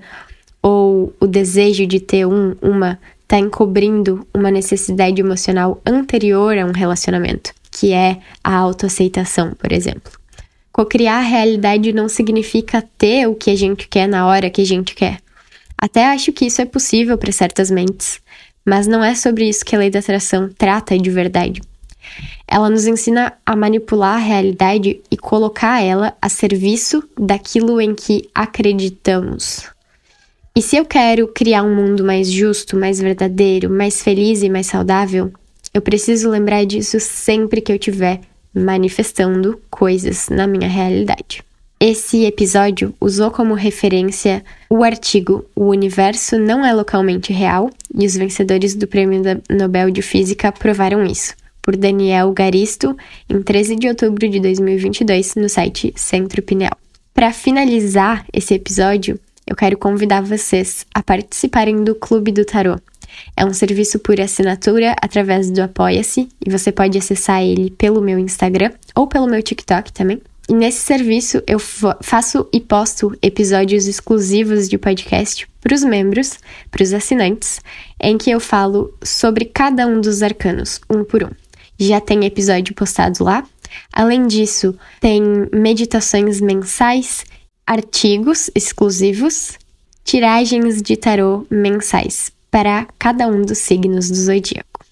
ou 0.61 1.13
o 1.19 1.27
desejo 1.27 1.85
de 1.85 1.99
ter 1.99 2.25
um, 2.25 2.55
uma, 2.61 2.99
está 3.21 3.37
encobrindo 3.37 4.27
uma 4.33 4.51
necessidade 4.51 5.21
emocional 5.21 5.81
anterior 5.85 6.57
a 6.57 6.65
um 6.65 6.71
relacionamento, 6.71 7.53
que 7.71 7.93
é 7.93 8.17
a 8.43 8.55
autoaceitação, 8.55 9.53
por 9.53 9.71
exemplo. 9.71 10.11
Cocriar 10.71 11.19
a 11.19 11.27
realidade 11.27 11.93
não 11.93 12.09
significa 12.09 12.83
ter 12.97 13.27
o 13.27 13.35
que 13.35 13.49
a 13.49 13.55
gente 13.55 13.87
quer 13.87 14.07
na 14.07 14.25
hora 14.25 14.49
que 14.49 14.61
a 14.61 14.65
gente 14.65 14.95
quer. 14.95 15.19
Até 15.77 16.05
acho 16.07 16.31
que 16.31 16.45
isso 16.45 16.61
é 16.61 16.65
possível 16.65 17.17
para 17.17 17.31
certas 17.31 17.71
mentes, 17.71 18.19
mas 18.65 18.87
não 18.87 19.03
é 19.03 19.15
sobre 19.15 19.47
isso 19.47 19.65
que 19.65 19.75
a 19.75 19.79
lei 19.79 19.89
da 19.89 19.99
atração 19.99 20.49
trata 20.57 20.97
de 20.97 21.09
verdade. 21.09 21.61
Ela 22.51 22.69
nos 22.69 22.85
ensina 22.85 23.31
a 23.45 23.55
manipular 23.55 24.15
a 24.15 24.19
realidade 24.21 24.99
e 25.09 25.15
colocar 25.15 25.81
ela 25.81 26.13
a 26.21 26.27
serviço 26.27 27.01
daquilo 27.17 27.79
em 27.79 27.95
que 27.95 28.29
acreditamos. 28.35 29.69
E 30.53 30.61
se 30.61 30.75
eu 30.75 30.83
quero 30.83 31.29
criar 31.29 31.63
um 31.63 31.73
mundo 31.73 32.03
mais 32.03 32.29
justo, 32.29 32.75
mais 32.75 32.99
verdadeiro, 32.99 33.69
mais 33.69 34.03
feliz 34.03 34.43
e 34.43 34.49
mais 34.49 34.67
saudável, 34.67 35.31
eu 35.73 35.81
preciso 35.81 36.29
lembrar 36.29 36.65
disso 36.65 36.99
sempre 36.99 37.61
que 37.61 37.71
eu 37.71 37.77
estiver 37.77 38.19
manifestando 38.53 39.57
coisas 39.69 40.27
na 40.27 40.45
minha 40.45 40.67
realidade. 40.67 41.41
Esse 41.79 42.25
episódio 42.25 42.93
usou 42.99 43.31
como 43.31 43.53
referência 43.53 44.43
o 44.69 44.83
artigo 44.83 45.45
O 45.55 45.69
Universo 45.69 46.37
Não 46.37 46.65
é 46.65 46.73
Localmente 46.73 47.31
Real 47.31 47.69
e 47.97 48.05
os 48.05 48.13
vencedores 48.13 48.75
do 48.75 48.87
Prêmio 48.87 49.21
Nobel 49.49 49.89
de 49.89 50.01
Física 50.01 50.51
provaram 50.51 51.05
isso, 51.05 51.33
por 51.61 51.75
Daniel 51.75 52.31
Garisto, 52.33 52.95
em 53.29 53.41
13 53.41 53.75
de 53.75 53.87
outubro 53.87 54.27
de 54.27 54.39
2022, 54.39 55.35
no 55.35 55.47
site 55.49 55.93
Centro 55.95 56.41
Pineal. 56.41 56.77
Para 57.13 57.33
finalizar 57.33 58.25
esse 58.33 58.53
episódio, 58.53 59.19
eu 59.45 59.55
quero 59.55 59.77
convidar 59.77 60.21
vocês 60.21 60.85
a 60.93 61.03
participarem 61.03 61.83
do 61.83 61.93
Clube 61.93 62.31
do 62.31 62.45
Tarô. 62.45 62.77
É 63.35 63.45
um 63.45 63.53
serviço 63.53 63.99
por 63.99 64.19
assinatura 64.19 64.95
através 65.01 65.51
do 65.51 65.61
Apoia-se 65.61 66.29
e 66.45 66.49
você 66.49 66.71
pode 66.71 66.97
acessar 66.97 67.41
ele 67.41 67.69
pelo 67.71 68.01
meu 68.01 68.17
Instagram 68.17 68.71
ou 68.95 69.07
pelo 69.07 69.27
meu 69.27 69.43
TikTok 69.43 69.91
também. 69.91 70.21
E 70.49 70.53
nesse 70.53 70.79
serviço 70.79 71.41
eu 71.47 71.59
faço 71.59 72.47
e 72.51 72.59
posto 72.59 73.17
episódios 73.21 73.87
exclusivos 73.87 74.67
de 74.67 74.77
podcast 74.77 75.47
para 75.61 75.75
os 75.75 75.83
membros, 75.83 76.39
para 76.69 76.83
os 76.83 76.93
assinantes, 76.93 77.61
em 77.99 78.17
que 78.17 78.31
eu 78.31 78.39
falo 78.39 78.93
sobre 79.03 79.45
cada 79.45 79.85
um 79.85 80.01
dos 80.01 80.23
arcanos, 80.23 80.81
um 80.89 81.03
por 81.03 81.23
um. 81.23 81.40
Já 81.81 81.99
tem 81.99 82.25
episódio 82.25 82.75
postado 82.75 83.23
lá. 83.23 83.43
Além 83.91 84.27
disso, 84.27 84.77
tem 84.99 85.19
meditações 85.51 86.39
mensais, 86.39 87.25
artigos 87.65 88.51
exclusivos, 88.53 89.57
tiragens 90.05 90.79
de 90.79 90.95
tarô 90.95 91.43
mensais 91.49 92.31
para 92.51 92.85
cada 92.99 93.27
um 93.27 93.41
dos 93.41 93.57
signos 93.57 94.11
do 94.11 94.15
zodíaco. 94.15 94.85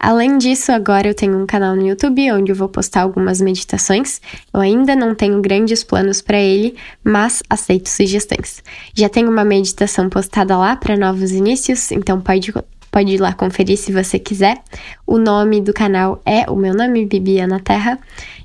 Além 0.00 0.38
disso, 0.38 0.72
agora 0.72 1.06
eu 1.06 1.14
tenho 1.14 1.38
um 1.38 1.44
canal 1.44 1.76
no 1.76 1.86
YouTube 1.86 2.32
onde 2.32 2.50
eu 2.50 2.56
vou 2.56 2.68
postar 2.70 3.02
algumas 3.02 3.42
meditações. 3.42 4.18
Eu 4.54 4.60
ainda 4.60 4.96
não 4.96 5.14
tenho 5.14 5.42
grandes 5.42 5.84
planos 5.84 6.22
para 6.22 6.38
ele, 6.38 6.76
mas 7.04 7.42
aceito 7.50 7.90
sugestões. 7.90 8.62
Já 8.94 9.10
tenho 9.10 9.30
uma 9.30 9.44
meditação 9.44 10.08
postada 10.08 10.56
lá 10.56 10.76
para 10.76 10.96
novos 10.96 11.32
inícios, 11.32 11.92
então 11.92 12.22
pode, 12.22 12.54
pode 12.90 13.14
ir 13.14 13.20
lá 13.20 13.32
conferir 13.32 13.76
se 13.76 13.92
você 13.92 14.18
quiser. 14.18 14.58
O 15.06 15.18
nome 15.18 15.60
do 15.60 15.72
canal 15.72 16.20
é 16.24 16.50
o 16.50 16.56
meu 16.56 16.74
nome, 16.74 17.06
Bibiana 17.06 17.60
Terra, 17.60 17.98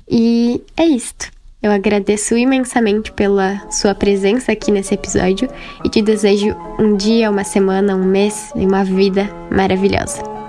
e 0.08 0.62
é 0.76 0.84
isto. 0.84 1.30
Eu 1.62 1.70
agradeço 1.70 2.36
imensamente 2.36 3.12
pela 3.12 3.70
sua 3.70 3.94
presença 3.94 4.50
aqui 4.50 4.72
nesse 4.72 4.94
episódio 4.94 5.48
e 5.84 5.88
te 5.88 6.02
desejo 6.02 6.56
um 6.78 6.96
dia, 6.96 7.30
uma 7.30 7.44
semana, 7.44 7.94
um 7.94 8.04
mês 8.04 8.50
e 8.56 8.66
uma 8.66 8.82
vida 8.82 9.30
maravilhosa. 9.48 10.41